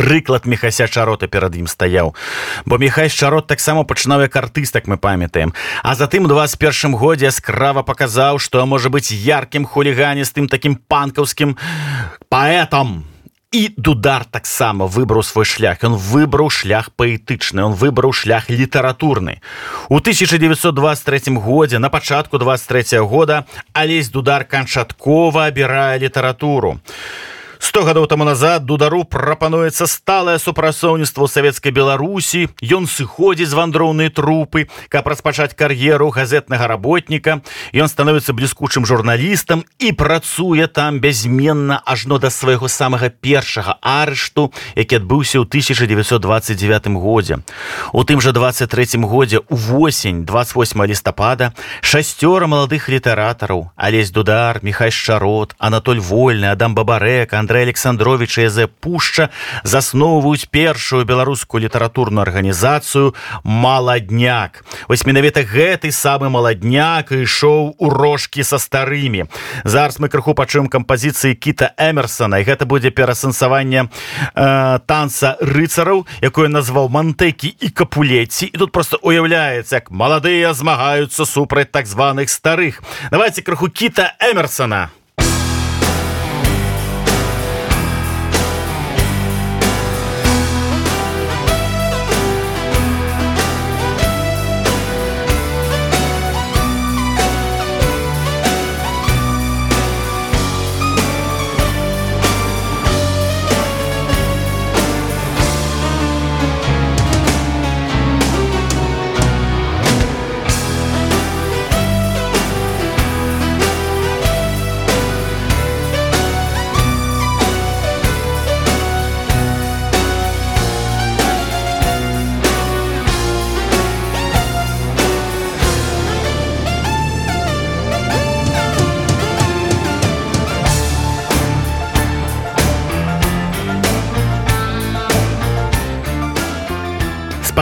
прыклад 0.00 0.46
мехася 0.48 0.88
чарота 0.88 1.28
перад 1.28 1.52
ім 1.60 1.68
стаяў. 1.68 2.14
Бо 2.64 2.80
мехай 2.80 3.12
чарот 3.12 3.46
таксама 3.46 3.84
пачынаў 3.84 4.24
як 4.24 4.36
артыстак 4.36 4.88
мы 4.88 4.96
памятаем. 4.96 5.52
А 5.84 5.94
затым 5.94 6.24
21 6.24 6.96
годзе 6.96 7.28
яскрава 7.28 7.84
паказаў 7.84 8.40
што 8.40 8.64
можа 8.64 8.88
быць 8.88 9.12
яркім 9.12 9.68
хуліганістым 9.68 10.48
таким 10.48 10.80
панкаўскім 10.88 11.56
паэтам. 12.32 13.04
І 13.52 13.74
дудар 13.76 14.24
таксама 14.24 14.86
выбраў 14.86 15.26
свой 15.26 15.44
шлях. 15.44 15.82
Ён 15.84 15.98
выбраў 15.98 16.48
шлях 16.48 16.88
паэтычны 16.96 17.60
он 17.66 17.74
выбраў 17.74 18.14
шлях 18.14 18.48
літаратурны. 18.48 19.42
У 19.90 19.98
1923 19.98 21.34
годзе 21.36 21.78
на 21.78 21.90
пачатку 21.90 22.38
23 22.38 23.04
года 23.04 23.44
алесь 23.74 24.08
дудар 24.08 24.44
канчаткова 24.44 25.50
абірае 25.50 25.98
літаратуру. 25.98 26.78
у 26.78 27.39
сто 27.60 27.84
гадоў 27.84 28.08
таму 28.08 28.24
назад 28.24 28.64
дудару 28.64 29.04
прапануецца 29.04 29.86
сталае 29.86 30.38
супрацоўніцтва 30.40 31.28
савецкай 31.28 31.70
беларусі. 31.70 32.48
Ён 32.64 32.88
сыходзіць 32.88 33.52
з 33.52 33.54
вандроўнай 33.54 34.08
трупы 34.08 34.66
каб 34.88 35.06
распачаць 35.06 35.52
кар'еру 35.52 36.08
газетнага 36.10 36.66
работніка. 36.66 37.44
Ён 37.76 37.86
становіцца 37.92 38.32
бліскучым 38.32 38.88
журналістам 38.88 39.62
і 39.78 39.92
працуе 39.92 40.66
там 40.66 41.04
бязменна 41.04 41.78
ажно 41.84 42.18
да 42.18 42.32
свайго 42.32 42.66
самага 42.66 43.12
першага 43.12 43.76
арышту 43.84 44.50
які 44.74 45.04
адбыўся 45.04 45.38
ў 45.38 45.46
1929 45.46 46.88
годзе. 46.96 47.44
У 47.92 48.02
тым 48.08 48.24
жа 48.24 48.32
23 48.32 49.04
годзе 49.04 49.44
увосень 49.52 50.24
28 50.24 50.86
лістапада 50.88 51.52
шасцёра 51.84 52.48
маладых 52.48 52.88
літаратараў 52.88 53.70
алесь 53.76 54.10
дудар 54.10 54.64
михай 54.64 54.90
шарот 54.90 55.54
анатоль 55.58 56.00
вольны 56.00 56.48
адам 56.48 56.74
бабарэк 56.74 57.36
Андрей 57.36 57.49
Александрович 57.58 58.38
і 58.38 58.48
З. 58.48 58.66
Пушча 58.66 59.28
засноўваюць 59.64 60.46
першую 60.50 61.04
беларускую 61.04 61.64
літаратурную 61.64 62.22
арганізацыю 62.22 63.14
маладняк 63.44 64.64
вось 64.88 65.06
менавіта 65.06 65.42
гэты 65.42 65.90
самы 65.92 66.30
маладняк 66.30 67.12
ішоў 67.12 67.74
у 67.78 67.90
рожкі 67.90 68.44
са 68.44 68.58
старымі. 68.58 69.26
Зараз 69.64 69.98
мы 69.98 70.08
крыху 70.08 70.34
пачуем 70.34 70.68
кампазіцыі 70.68 71.34
кіта 71.34 71.72
эмерсона 71.76 72.38
і 72.40 72.46
гэта 72.46 72.66
будзе 72.66 72.90
перасэнсаванне 72.90 73.88
э, 73.88 74.78
танца 74.86 75.36
рыцараў 75.40 76.06
якое 76.22 76.48
назваў 76.48 76.88
мантэкі 76.88 77.50
і 77.60 77.68
капулеці 77.70 78.46
і 78.46 78.56
тут 78.56 78.72
просто 78.72 78.98
уяўляецца 79.02 79.82
як 79.82 79.90
маладыя 79.90 80.54
змагаюцца 80.54 81.26
супраць 81.26 81.70
так 81.70 81.86
званых 81.86 82.30
старых. 82.30 82.82
Давайте 83.10 83.42
крыху 83.42 83.68
кіта 83.68 84.14
эмерсона 84.20 84.90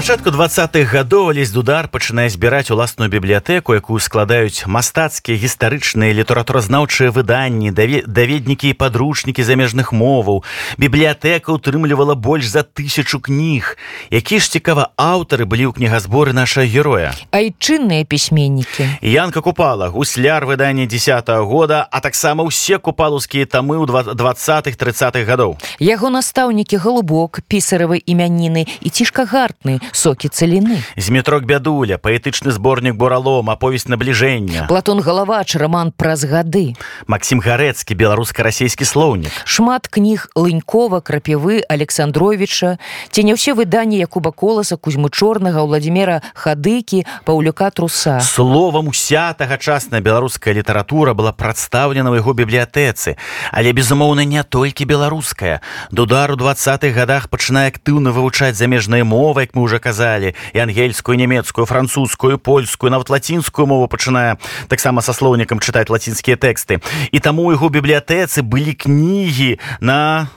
пачатку 0.09 0.31
двадцатых 0.31 0.89
гадоў 0.89 1.37
лезь 1.37 1.51
дудар 1.53 1.85
пачынае 1.85 2.31
збіраць 2.33 2.73
уласную 2.73 3.13
бібліятэку 3.13 3.77
якую 3.77 4.01
складаюць 4.01 4.65
мастацкія 4.65 5.37
гістарычныя 5.37 6.17
літаратуразнаўчыя 6.17 7.13
выданні 7.13 7.69
даведнікі 7.77 8.73
і 8.73 8.77
падручнікі 8.81 9.45
замежных 9.45 9.93
моваў. 9.93 10.49
Бібліятэка 10.81 11.53
утрымлівала 11.53 12.17
больш 12.17 12.49
за 12.49 12.65
тысячу 12.65 13.21
кніг. 13.21 13.77
Які 14.09 14.41
ж 14.41 14.49
цікава 14.49 14.97
аўтары 14.97 15.45
былі 15.45 15.69
ў 15.69 15.77
кнігазборы 15.77 16.33
наша 16.33 16.65
героя? 16.65 17.13
Айчынныя 17.29 18.09
пісьменнікі. 18.09 18.89
Янка 19.05 19.45
купала 19.45 19.93
гусляр 19.93 20.49
выдання 20.49 20.89
десятого 20.89 21.45
года 21.45 21.85
а 21.85 22.01
таксама 22.01 22.49
ўсе 22.49 22.81
купалускія 22.81 23.45
тамы 23.45 23.77
ў 23.77 24.17
двадцатых 24.17 24.81
тридцатых 24.81 25.29
гадоў. 25.29 25.61
Яго 25.77 26.09
настаўнікі 26.09 26.81
галубок 26.81 27.45
пісаравы 27.45 28.01
імяніны 28.09 28.65
і 28.81 28.89
цішка 28.89 29.29
гартны 29.29 29.85
сокі 29.99 30.31
цаліны 30.31 30.79
зметрок 30.95 31.43
бядуля 31.43 31.99
паэтычны 31.99 32.55
зборнік 32.55 32.95
буралом 32.95 33.51
аповесць 33.51 33.91
набліжэння. 33.91 34.71
Платон 34.71 35.03
галавач 35.03 35.59
роман 35.59 35.91
праз 35.91 36.23
гады. 36.23 36.79
Макссім 37.11 37.43
гарэцкі 37.43 37.99
беларуска-расійскі 37.99 38.87
слоўнік. 38.87 39.33
Шмат 39.43 39.91
кніг 39.91 40.31
лынькова 40.39 41.03
крапівы 41.03 41.67
александровича 41.67 42.79
ці 43.11 43.21
не 43.27 43.35
ўсе 43.35 43.59
выданні 43.59 43.99
якуба 43.99 44.31
коласа 44.31 44.79
кузьмы 44.79 45.11
чорнага 45.11 45.67
владимира 45.67 46.23
хадыкі 46.39 47.03
паўлюка 47.27 47.75
труса. 47.75 48.21
Словам 48.23 48.89
уся 48.95 49.35
тагачасная 49.35 50.01
беларуская 50.01 50.55
літаратура 50.55 51.15
была 51.19 51.35
прадстаўлена 51.35 52.15
ў 52.15 52.23
яго 52.23 52.39
бібліятэцы 52.39 53.19
але 53.51 53.73
безумоўна 53.73 54.23
не 54.25 54.43
толькі 54.45 54.85
беларуская. 54.85 55.61
Дудар 55.91 56.31
у 56.33 56.37
двадцатых 56.37 56.95
годах 56.95 57.27
пачынае 57.31 57.75
актыўна 57.75 58.15
вывучаць 58.15 58.55
замежныя 58.55 59.03
мовы 59.03 59.49
як 59.49 59.55
мы 59.55 59.63
уже 59.63 59.78
казалі 59.79 60.35
і 60.55 60.59
ангельскую 60.59 61.19
нямецкую 61.19 61.67
французскую 61.67 62.39
польскую 62.39 62.91
нават 62.91 63.11
лацінскую 63.11 63.67
мову 63.67 63.89
пачынае. 63.89 64.37
Таксама 64.69 65.03
са 65.03 65.13
слоўнікам 65.13 65.59
чытаць 65.61 65.89
лацінскія 65.89 66.37
тэксты. 66.37 66.81
І 67.13 67.19
таму 67.21 67.51
яго 67.53 67.69
бібліятэцы 67.69 68.43
былі 68.43 68.75
кнігі 68.75 69.59
на 69.81 70.29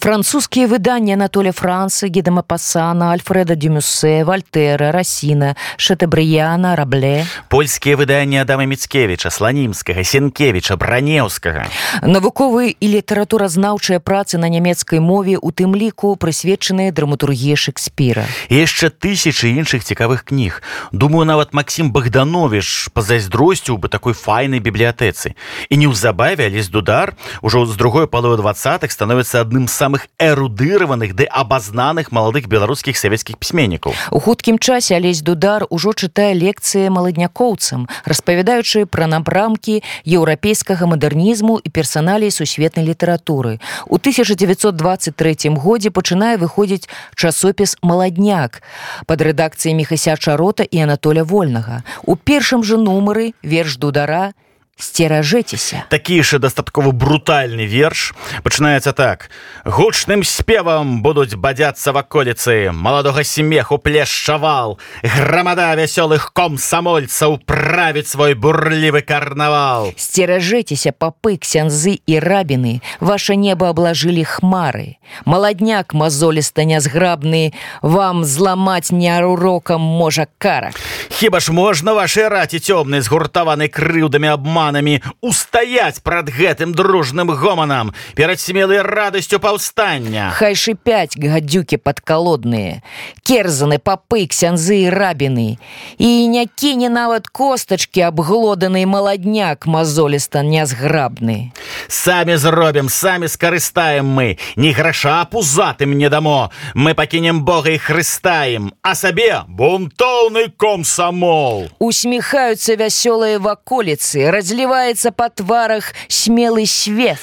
французскія 0.00 0.66
выданні 0.66 1.12
Анатоля 1.12 1.52
Францы 1.52 2.08
гедама 2.08 2.42
пасана 2.42 3.12
альфреда 3.12 3.54
дюмюсе 3.54 4.24
вальтера 4.24 4.92
расіна 4.92 5.56
шатабрыяна 5.76 6.76
рабле. 6.76 7.26
Польскія 7.48 7.96
выданні 7.96 8.40
адама 8.42 8.64
міцкевича 8.64 9.30
сланімскага 9.30 10.04
сенкевича 10.04 10.76
бранеўскага 10.76 11.66
навуковы 12.02 12.76
і 12.78 12.86
літаратуразнаўчыя 12.98 14.00
працы 14.00 14.38
на 14.38 14.48
нямецкай 14.48 15.00
мове 15.00 15.38
у 15.40 15.50
тым 15.50 15.74
ліку 15.74 16.14
прысвечаныя 16.16 16.92
драматургіі 16.92 17.56
шекспіра 17.56 18.26
яшчэ 18.48 18.90
тысячи 18.90 19.50
іншых 19.54 19.84
цікавых 19.84 20.24
кніг 20.24 20.62
думаю 20.92 21.24
нават 21.24 21.54
Макссім 21.54 21.92
богданович 21.92 22.88
пазайздросціў 22.92 23.78
бы 23.78 23.88
такой 23.88 24.12
файнай 24.12 24.60
бібліятэцы 24.60 25.34
і 25.68 25.74
неўзабаве 25.76 26.48
лес 26.48 26.68
дудар. 26.68 27.14
Ужо 27.42 27.66
з 27.66 27.76
другой 27.76 28.06
паловы 28.06 28.36
двадцатых 28.36 28.92
становіцца 28.92 29.37
адным 29.40 29.68
з 29.68 29.72
самых 29.72 30.08
эрудыраваных 30.18 31.14
ды 31.14 31.24
абазнаных 31.24 32.12
маладых 32.12 32.48
беларускіх 32.48 32.98
савецкіх 32.98 33.38
пісьменнікаў. 33.38 33.94
У 34.10 34.18
хуткім 34.18 34.58
часе 34.58 34.96
алесь 34.96 35.22
дудар 35.22 35.66
ужо 35.70 35.92
чытае 35.92 36.34
лекцыі 36.34 36.90
маладнякоўцам 36.90 37.88
распавядаючы 38.04 38.86
пра 38.86 39.06
напрамкі 39.06 39.82
еўрапейскага 40.04 40.86
мадэрнізму 40.86 41.60
і 41.62 41.68
персаналей 41.70 42.30
сусветнай 42.30 42.86
літаратуры. 42.86 43.60
У 43.86 43.96
1923 43.96 45.54
годзе 45.56 45.90
пачынае 45.90 46.36
выходзіць 46.36 46.88
часопіс 47.14 47.76
маладняк 47.82 48.62
под 49.06 49.22
рэдакцыяй 49.22 49.74
мехася 49.74 50.16
чарота 50.16 50.64
і 50.64 50.84
анатоля 50.88 51.24
вольнага. 51.24 51.82
У 52.04 52.16
першым 52.16 52.64
жа 52.64 52.76
нумары 52.76 53.32
верш 53.42 53.76
дудара 53.76 54.32
сцеражэцеся 54.78 55.84
такі 55.90 56.22
ж 56.22 56.38
дастаткова 56.38 56.92
брутальны 56.92 57.66
верш. 57.66 58.14
Пачынаецца 58.42 58.92
так. 58.92 59.30
Гучным 59.64 60.22
спевам 60.24 61.02
будуць 61.02 61.34
бадзяцца 61.34 61.92
ваколіцы 61.92 62.70
маладога 62.72 63.24
смеху 63.24 63.78
плешчавал. 63.78 64.78
Грамада 65.02 65.74
вясёлых 65.74 66.32
комсамольцаў 66.32 67.38
правіць 67.44 68.08
свой 68.08 68.34
бурлівы 68.34 69.02
карнавал 69.02 69.92
сцеражэцеся 69.96 70.92
папы 70.92 71.36
ксянзы 71.36 71.98
і 72.06 72.18
рабіны. 72.18 72.80
Ваше 73.00 73.36
неба 73.36 73.70
аблажылі 73.70 74.24
хмары. 74.24 74.96
Маладняк 75.24 75.94
мазоліста 75.94 76.64
нязграбны. 76.64 77.52
Вам 77.82 78.24
зламаць 78.24 78.90
неурокам 78.90 79.80
можа 79.80 80.26
кара 80.38 80.72
хіба 81.18 81.40
ж 81.40 81.52
можна 81.52 81.92
вашай 81.92 82.28
раці 82.28 82.58
цёмнай 82.62 83.00
згуртаваны 83.02 83.66
крыўдамі 83.66 84.28
обман 84.30 84.67
атаманамі 84.68 85.00
устаять 85.20 86.02
прад 86.02 86.28
гэтым 86.28 86.74
дружным 86.74 87.30
гоманам 87.30 87.94
перад 88.14 88.40
смелай 88.40 88.82
радасцю 88.82 89.40
паўстання. 89.40 90.32
Хай 90.34 90.54
шыпяць 90.54 91.16
гадзюкі 91.16 91.78
падкалодныя 91.80 92.82
керзаны 93.24 93.78
папы 93.78 94.26
ксянзы 94.28 94.84
і 94.84 94.90
рабіны. 94.90 95.58
І 95.98 96.28
не 96.28 96.46
кіне 96.46 96.88
нават 96.88 97.28
костачки 97.28 98.00
абглоданай 98.00 98.84
маладняк 98.84 99.66
мазоліста 99.66 100.42
нязграбны. 100.42 101.52
Самі 101.88 102.36
зробім 102.36 102.88
самі 102.88 103.28
скарыстаем 103.28 104.06
мы. 104.06 104.38
Не 104.56 104.72
граша 104.72 105.24
пузатым 105.24 105.96
не 105.96 106.08
дамо. 106.08 106.50
Мы 106.74 106.94
пакінем 106.94 107.44
бога 107.44 107.70
і 107.70 107.78
хрыстаем 107.78 108.72
а 108.82 108.94
сабе 108.94 109.44
бунтоўны 109.48 110.48
комсамол. 110.56 111.68
Усміхаюцца 111.78 112.76
вясёлыя 112.76 113.38
ваколіцы 113.38 114.30
разлі 114.30 114.57
разливается 114.58 115.12
по 115.12 115.30
тварах 115.30 115.92
смелый 116.08 116.66
свет. 116.66 117.18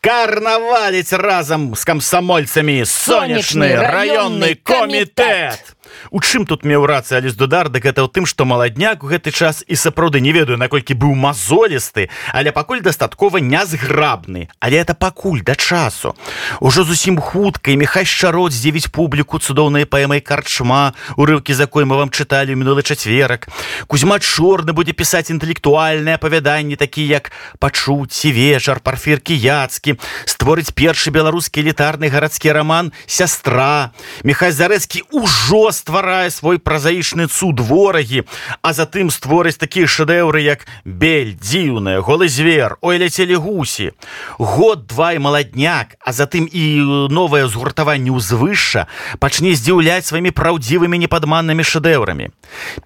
карнаваліць 0.00 1.12
разам 1.12 1.74
з 1.74 1.82
камсамольцамі 1.84 2.86
сонечны 2.86 3.74
раённы 3.82 4.54
комітэт. 4.54 5.58
У 6.10 6.20
чым 6.20 6.46
тут 6.46 6.64
меў 6.64 6.86
рацыя 6.86 7.18
алесь 7.18 7.34
дудар? 7.34 7.68
Дык 7.68 7.84
гэта 7.84 8.04
ў 8.04 8.08
тым 8.08 8.26
што 8.26 8.44
маладняк 8.44 9.04
у 9.04 9.10
гэты 9.10 9.30
час 9.30 9.64
і 9.66 9.74
сапраўды 9.74 10.20
не 10.20 10.32
ведаю 10.32 10.58
наколькі 10.58 10.94
быў 10.94 11.14
мазолісты 11.14 12.08
але 12.32 12.52
пакуль 12.52 12.80
дастаткова 12.80 13.38
нязграбны. 13.38 14.48
Але 14.60 14.78
это 14.78 14.94
пакуль 14.94 15.40
да 15.42 15.54
часу. 15.54 16.14
Ужо 16.60 16.84
зусім 16.84 17.18
хутка 17.18 17.70
і 17.70 17.76
мехай 17.76 18.04
шарот 18.04 18.52
здзівіць 18.52 18.88
публіку 18.92 19.38
цудоўнай 19.38 19.84
паэмай 19.84 20.20
карчма 20.20 20.94
урыўкі 21.16 21.54
за 21.54 21.66
кой 21.66 21.84
мы 21.84 21.96
вам 21.96 22.10
чыталі 22.10 22.54
мінулы 22.54 22.82
чацверак. 22.82 23.48
Кузьма 23.86 24.18
чорны 24.18 24.72
будзе 24.72 24.92
пісаць 24.92 25.30
інтэлектуальныя 25.30 26.16
апавяданні 26.16 26.76
такі 26.76 27.06
як 27.06 27.32
пачуцці 27.58 28.32
вечар 28.32 28.80
парфіркі 28.80 29.34
яцкі 29.34 29.96
створыць 30.24 30.72
першы 30.74 31.10
беларускі 31.10 31.60
элітарны 31.60 32.08
гарадскі 32.08 32.52
раман 32.52 32.92
сястра 33.06 33.92
мехай 34.24 34.52
зарэцкі 34.52 35.04
ўжо 35.12 35.72
стварае 35.88 36.28
свой 36.28 36.58
празаічны 36.60 37.32
цуд 37.32 37.64
ворагі 37.64 38.28
а 38.60 38.76
затым 38.76 39.08
створыць 39.08 39.56
такія 39.56 39.88
шэдэўры 39.88 40.44
як 40.44 40.68
бель 40.84 41.32
дзіўная 41.32 42.04
голы 42.04 42.28
звер 42.28 42.76
ой 42.84 43.00
ляцелі 43.00 43.40
гусі. 43.40 43.96
Год 44.36 44.84
два 44.84 45.16
і 45.16 45.24
маладняк 45.24 45.96
а 46.04 46.12
затым 46.12 46.44
і 46.44 47.08
новае 47.08 47.48
згуртаванне 47.48 48.12
ўзвышша 48.12 48.84
пачне 49.16 49.56
здзіўляць 49.56 50.04
сваімі 50.04 50.28
праўдзівымі 50.36 51.00
непадманнымі 51.08 51.64
шэдэўрамі. 51.64 52.28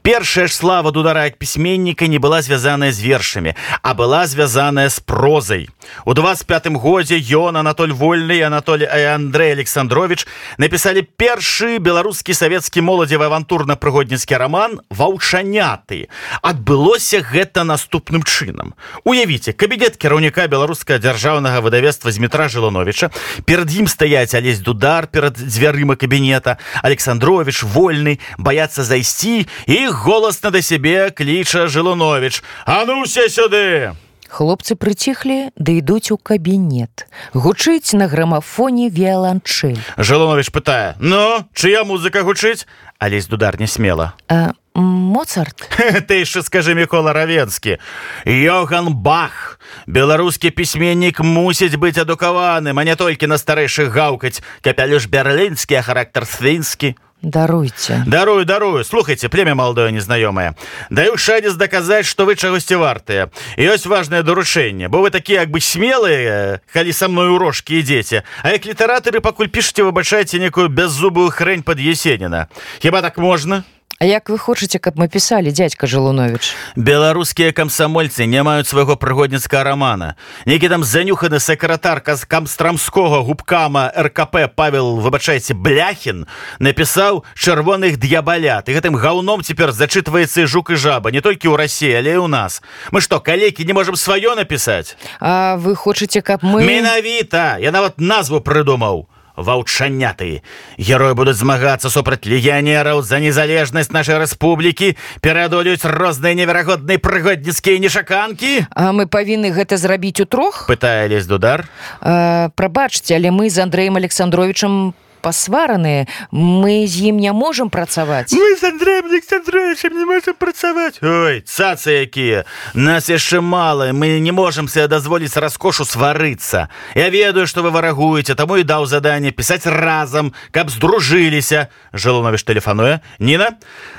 Першая 0.06 0.46
ж 0.46 0.54
слава 0.54 0.94
дудара 0.94 1.26
як 1.26 1.42
пісьменніка 1.42 2.06
не 2.06 2.22
была 2.22 2.38
звязаная 2.38 2.94
з 2.94 3.02
вершамі 3.02 3.58
а 3.82 3.98
была 3.98 4.30
звязаная 4.30 4.86
з 4.94 5.02
прозай. 5.02 5.66
У 6.06 6.14
25 6.14 6.78
годзе 6.78 7.18
ён 7.18 7.58
анатоль 7.58 7.90
вольны 7.90 8.38
анатоль 8.46 8.86
Андрей 8.86 9.58
александрович 9.58 10.22
напісалі 10.54 11.02
першы 11.02 11.82
беларускі 11.82 12.30
савецкі 12.30 12.91
моладзевы 12.92 13.24
авантурна-прыгодніцкі 13.32 14.36
роман 14.36 14.76
ваўчаняты 14.92 16.12
адбылося 16.44 17.24
гэта 17.24 17.64
наступным 17.64 18.20
чынам. 18.20 18.76
Уявіце 19.08 19.56
кабінет 19.56 19.96
кіраўніка 19.96 20.44
беларускага 20.52 21.00
дзяржаўнага 21.00 21.64
выдавецтва 21.64 22.12
зметра 22.12 22.52
жылановича 22.52 23.08
перад 23.48 23.72
ім 23.72 23.88
стаяць 23.88 24.36
алесь 24.36 24.60
дудар 24.60 25.08
перад 25.08 25.40
дзвярыма 25.40 25.96
кабінета. 25.96 26.58
Александрович 26.82 27.64
вольны 27.64 28.18
баяцца 28.36 28.84
зайсці 28.84 29.48
і 29.66 29.78
голасна 29.88 30.52
да 30.52 30.60
сябе 30.60 31.08
кліча 31.10 31.66
жыланович 31.72 32.42
а 32.66 32.84
нуся 32.84 33.28
сюды 33.32 33.96
Хлопцы 34.32 34.80
прыціхлі 34.80 35.52
ды 35.60 35.84
ідуць 35.84 36.08
у 36.08 36.16
кабінет. 36.16 37.04
Гучыць 37.36 37.92
на 37.92 38.08
грамафоне 38.08 38.88
віяланчэль. 38.88 39.76
Жалонович 40.00 40.48
пытае: 40.48 40.96
«Ну, 41.04 41.44
чыя 41.52 41.84
музыка 41.84 42.24
гучыць, 42.24 42.64
Алесь 43.02 43.26
дудар 43.26 43.60
не 43.60 43.66
смела. 43.66 44.14
А, 44.28 44.52
Моцарт. 44.74 45.68
Ты 46.08 46.22
яшчэ 46.22 46.46
скажы 46.46 46.72
Мікола 46.72 47.12
Равенскі. 47.12 47.76
Йоган 48.24 48.94
Бах. 48.94 49.58
Беларускі 49.86 50.54
пісьменнік 50.54 51.18
мусіць 51.20 51.74
быць 51.74 51.98
адукаваным, 51.98 52.78
а 52.78 52.84
не 52.86 52.94
толькі 52.94 53.26
на 53.26 53.42
старэйшых 53.42 53.90
гаўкаць, 53.90 54.38
капялі 54.62 55.02
ж 55.02 55.10
бярлінскі, 55.10 55.76
а 55.76 55.82
характар 55.82 56.24
свінскі 56.30 56.94
даруйте. 57.22 58.02
Дарую 58.06 58.44
дарую. 58.44 58.84
Слухайте 58.84 59.28
племя 59.28 59.54
молодое 59.54 59.92
незнаёмае 59.92 60.54
даю 60.90 61.16
шанец 61.16 61.54
даказаць 61.54 62.06
что 62.06 62.26
вы 62.26 62.36
чагосьці 62.36 62.74
вартыя 62.74 63.30
ёсць 63.56 63.86
важное 63.86 64.22
даручэнне 64.22 64.88
бо 64.88 64.98
вы 64.98 65.10
такія 65.10 65.40
як 65.40 65.50
бы 65.50 65.60
смелые 65.60 66.60
калі 66.72 66.92
са 66.92 67.08
мной 67.08 67.30
урожкі 67.30 67.78
ідзеце 67.80 68.22
а 68.42 68.50
як 68.50 68.66
літаратары 68.66 69.20
пакуль 69.20 69.48
пішце 69.48 69.82
выбачайце 69.82 70.38
некую 70.38 70.68
бяззубую 70.68 71.30
хрень 71.30 71.62
под 71.62 71.80
есеніна 71.80 72.46
хіба 72.80 73.02
так 73.02 73.18
можна 73.18 73.64
А 74.02 74.04
як 74.04 74.30
вы 74.30 74.38
хочаце 74.38 74.82
каб 74.82 74.98
мы 74.98 75.06
пісалі 75.06 75.52
дядька 75.54 75.86
жылунович 75.86 76.58
беларускія 76.74 77.52
камсамольцы 77.54 78.26
не 78.26 78.42
маюць 78.42 78.66
свайго 78.66 78.96
прыгодніцкага 78.98 79.62
рамана. 79.62 80.16
Нейкі 80.42 80.66
там 80.72 80.82
занюханы 80.82 81.38
сакратарка 81.38 82.16
з 82.18 82.26
камстрамскога 82.26 83.22
губкама 83.22 83.92
ркп 83.94 84.50
павел 84.58 84.98
выбачайце 84.98 85.54
бляхін 85.54 86.26
напісаў 86.58 87.22
чырвоных 87.38 88.02
д'ябалят 88.02 88.66
і 88.66 88.74
гэтым 88.74 88.98
гаўном 88.98 89.46
цяпер 89.46 89.70
зачытваецца 89.70 90.50
жук 90.50 90.74
і 90.74 90.82
жаба 90.82 91.14
не 91.14 91.22
толькі 91.22 91.54
ў 91.54 91.62
рассіі 91.62 91.94
але 92.02 92.18
у 92.18 92.26
нас. 92.26 92.58
Мы 92.90 93.06
што 93.06 93.22
калекі 93.22 93.62
не 93.62 93.70
можемм 93.70 93.94
сваё 93.94 94.34
напісаць? 94.34 94.98
А 95.22 95.54
вы 95.62 95.78
хочаце 95.78 96.26
каб 96.26 96.42
мы 96.42 96.66
менавіта! 96.66 97.62
Я 97.62 97.70
нават 97.70 98.02
назву 98.02 98.42
прыдумаў 98.42 99.11
ваўчаняты 99.36 100.42
героі 100.78 101.14
будуць 101.14 101.38
змагацца 101.40 101.90
супраць 101.90 102.24
легіянераў 102.24 103.02
за 103.02 103.18
незалежнасць 103.18 103.92
нашай 103.92 104.18
рэспублікі 104.22 104.96
пераадолююць 105.20 105.84
розныя 105.84 106.34
неверагодныя 106.34 106.98
прыгодніцкія 106.98 107.78
нешаканкі 107.78 108.66
А 108.70 108.92
мы 108.92 109.06
павінны 109.06 109.52
гэта 109.52 109.76
зрабіць 109.76 110.20
у 110.20 110.26
трох 110.26 110.66
пытае 110.68 111.08
лезь 111.08 111.26
дудар. 111.26 111.66
Прабачце 112.02 113.16
але 113.16 113.30
мы 113.30 113.50
з 113.50 113.58
андреем 113.62 113.96
александровичам 113.96 114.94
пасвараныя 115.22 116.06
мы 116.30 116.86
з 116.86 117.08
ім 117.08 117.22
не 117.22 117.32
можам 117.32 117.70
працаваць 117.70 118.34
мы 118.34 118.56
з 118.58 118.64
андреем 118.68 119.06
александровичем 119.06 119.96
не 119.96 120.04
можем 120.04 120.34
працаваць 120.34 120.98
ой 121.02 121.40
цацы 121.46 122.04
якія 122.04 122.44
нас 122.74 123.08
яшчэ 123.08 123.40
мала 123.40 123.92
мы 123.92 124.18
не 124.18 124.32
можем 124.32 124.68
себе 124.68 124.88
дазволіць 124.88 125.36
раскошу 125.36 125.84
сварыцца 125.86 126.68
я 126.94 127.08
ведаю 127.08 127.46
что 127.46 127.62
вы 127.62 127.70
варагуеце 127.70 128.34
таму 128.34 128.58
і 128.58 128.66
даў 128.66 128.86
заданне 128.86 129.30
пісаць 129.30 129.66
разам 129.66 130.32
каб 130.50 130.70
здружыліся 130.70 131.68
жалонович 131.92 132.42
тэлефануе 132.44 133.00
Ніна 133.18 133.56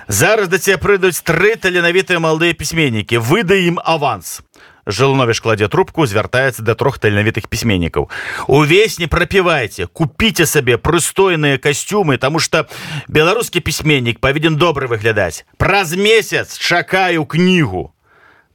зараз 0.07 0.51
да 0.51 0.59
цябе 0.59 0.77
прыйдуць 0.77 1.23
тры 1.23 1.55
таленавітыя 1.55 2.19
маладыя 2.19 2.53
пісьменнікі 2.53 3.23
выда 3.23 3.55
ім 3.55 3.79
аванс 3.79 4.41
Жылновіш 4.85 5.39
кладзе 5.39 5.71
трубку 5.71 6.03
звяртаецца 6.03 6.59
да 6.59 6.75
трох 6.75 6.99
таленавітых 6.99 7.47
пісьменнікаў 7.47 8.09
увесь 8.51 8.99
не 8.99 9.07
прапівайце 9.07 9.87
купіце 9.87 10.45
сабе 10.45 10.75
прыстойныя 10.75 11.55
касцюмы 11.57 12.17
тому 12.19 12.43
что 12.43 12.67
беларускі 13.07 13.63
пісьменнік 13.63 14.19
павінен 14.19 14.59
добра 14.59 14.91
выглядаць 14.91 15.47
праз 15.55 15.95
месяц 15.95 16.59
чакаю 16.59 17.23
кнігу 17.25 17.92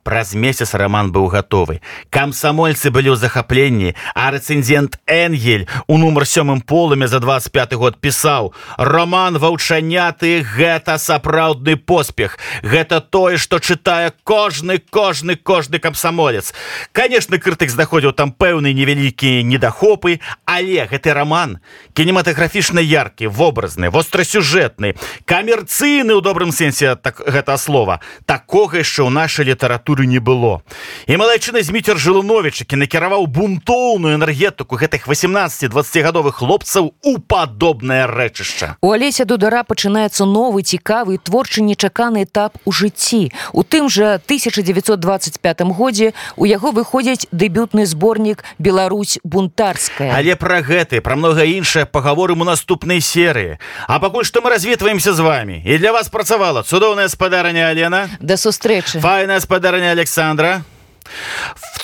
Праз 0.09 0.33
месяц 0.33 0.73
роман 0.73 1.13
быў 1.13 1.27
гатовы. 1.29 1.83
Камсамольцы 2.09 2.89
былі 2.89 3.13
ў 3.13 3.21
захапленні, 3.21 3.93
а 4.17 4.33
рэцэнзент 4.33 4.97
Энгель 5.05 5.69
у 5.85 6.01
нумар 6.01 6.25
сёмым 6.25 6.65
полуме 6.65 7.05
за 7.13 7.21
25 7.21 7.77
год 7.77 8.01
пісаў: 8.01 8.57
Роман 8.81 9.37
ваўчаняты 9.37 10.41
гэта 10.41 10.97
сапраўдны 10.97 11.77
поспех. 11.77 12.39
Гэта 12.65 13.05
тое, 13.05 13.37
што 13.37 13.61
чытае 13.61 14.17
кожны 14.25 14.79
кожны 14.81 15.37
кожны 15.37 15.77
камсамолец. 15.77 16.55
Канешне, 16.97 17.37
крытык 17.37 17.69
знаходзіў 17.69 18.17
там 18.17 18.33
пэўныя 18.33 18.73
невялікія 18.73 19.45
недахопы, 19.45 20.25
але 20.49 20.89
гэты 20.89 21.13
роман 21.13 21.61
кінематаграфічна 21.93 22.81
яркі, 22.81 23.29
вобразны, 23.29 23.93
вострасюжэтны, 23.93 24.97
камерцыйны 25.29 26.17
ў 26.17 26.25
добрым 26.25 26.49
сэнсе 26.49 26.97
так, 26.97 27.21
гэта 27.21 27.61
слова. 27.61 28.01
Такога 28.25 28.81
яшчэ 28.81 29.05
ў 29.05 29.13
нашай 29.13 29.53
літаратуры 29.53 29.98
культуры 29.99 30.07
не 30.07 30.19
было. 30.21 30.63
І 31.07 31.17
малайчына 31.17 31.63
зміцер 31.63 31.99
жылунович 31.99 32.61
які 32.61 32.77
накіраваў 32.77 33.27
бунтоўную 33.27 34.15
энергетыку 34.15 34.77
гэтых 34.77 35.09
18-20гадовых 35.09 36.39
хлопцаў 36.39 36.95
у 37.03 37.19
падобнае 37.19 38.07
рэчышча. 38.07 38.77
У 38.81 38.93
алеся 38.93 39.25
дудара 39.25 39.65
пачынаецца 39.65 40.25
новы 40.25 40.63
цікавы 40.63 41.19
творчы 41.19 41.63
нечаканы 41.63 42.25
этап 42.25 42.57
у 42.65 42.73
жыцці. 42.73 43.33
У 43.53 43.63
тым 43.63 43.89
жа 43.89 44.21
1925 44.23 45.61
годзе 45.75 46.13
у 46.37 46.45
яго 46.45 46.71
выходзіць 46.71 47.27
дэбютны 47.33 47.87
зборнік 47.87 48.45
Беларусь 48.59 49.19
бунтарская 49.25 50.15
але 50.15 50.37
пра 50.37 50.63
гэты 50.63 51.01
пра 51.01 51.17
многа 51.17 51.45
іншае 51.45 51.87
паговорым 51.87 52.43
у 52.43 52.45
наступнай 52.45 53.01
серыі. 53.01 53.59
А 53.89 53.99
пакуль 53.99 54.25
што 54.25 54.41
мы 54.41 54.51
развітваемся 54.51 55.13
з 55.13 55.21
вами 55.21 55.63
і 55.65 55.79
для 55.79 55.93
вас 55.93 56.09
працавала 56.09 56.63
цудоўная 56.63 57.09
спадарня 57.09 57.69
Алена. 57.69 58.09
Да 58.21 58.37
сустрэчы. 58.37 59.01
Файная 59.01 59.41
спадарня 59.41 59.78
Александра. 59.87 60.65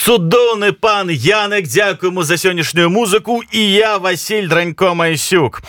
Цудоўны 0.05 0.72
пан 0.72 1.09
Янек 1.09 1.66
дзякуй 1.66 2.11
ему 2.11 2.22
за 2.22 2.36
сённяшнюю 2.36 2.90
музыку 2.90 3.40
і 3.51 3.61
я 3.72 3.99
Васіль 3.99 4.49
Дранько 4.49 4.95
Майсюк. 4.95 5.62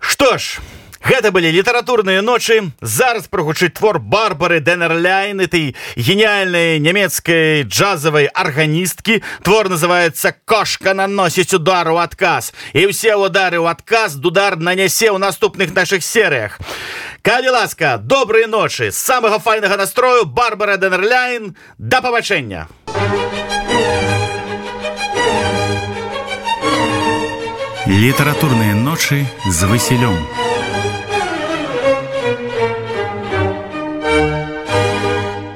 Што 0.00 0.38
ж, 0.38 0.58
Гэта 1.00 1.32
былі 1.32 1.48
літаратурныя 1.50 2.20
ночы. 2.20 2.72
Зараз 2.80 3.24
прагучыць 3.26 3.72
твор 3.72 3.98
барбары 3.98 4.60
дэнерляйн 4.60 5.40
этой 5.40 5.74
гениальной 5.96 6.78
нямецкай 6.78 7.64
джазавай 7.64 8.26
арганісткі. 8.26 9.22
Твор 9.42 9.70
называется 9.72 10.34
кошка 10.44 10.92
наносіць 10.92 11.54
удару 11.56 11.96
адказ 11.96 12.52
і 12.76 12.92
ўсе 12.92 13.16
удары 13.16 13.56
ў 13.56 13.72
адказ 13.72 14.20
дудар 14.20 14.60
нанясе 14.60 15.08
ў 15.08 15.16
наступных 15.16 15.72
наших 15.72 16.04
серыях. 16.04 16.60
Калі 17.24 17.48
ласка 17.48 17.96
добрыя 17.96 18.46
ночы. 18.46 18.92
З 18.92 18.96
самага 18.96 19.40
файнага 19.40 19.80
настрою 19.80 20.28
барбара 20.28 20.76
дэнерляйн 20.76 21.56
да 21.78 22.04
пабачэння. 22.04 22.68
Літаратурныя 27.88 28.76
ночы 28.76 29.24
з 29.48 29.64
Васілём. 29.64 30.39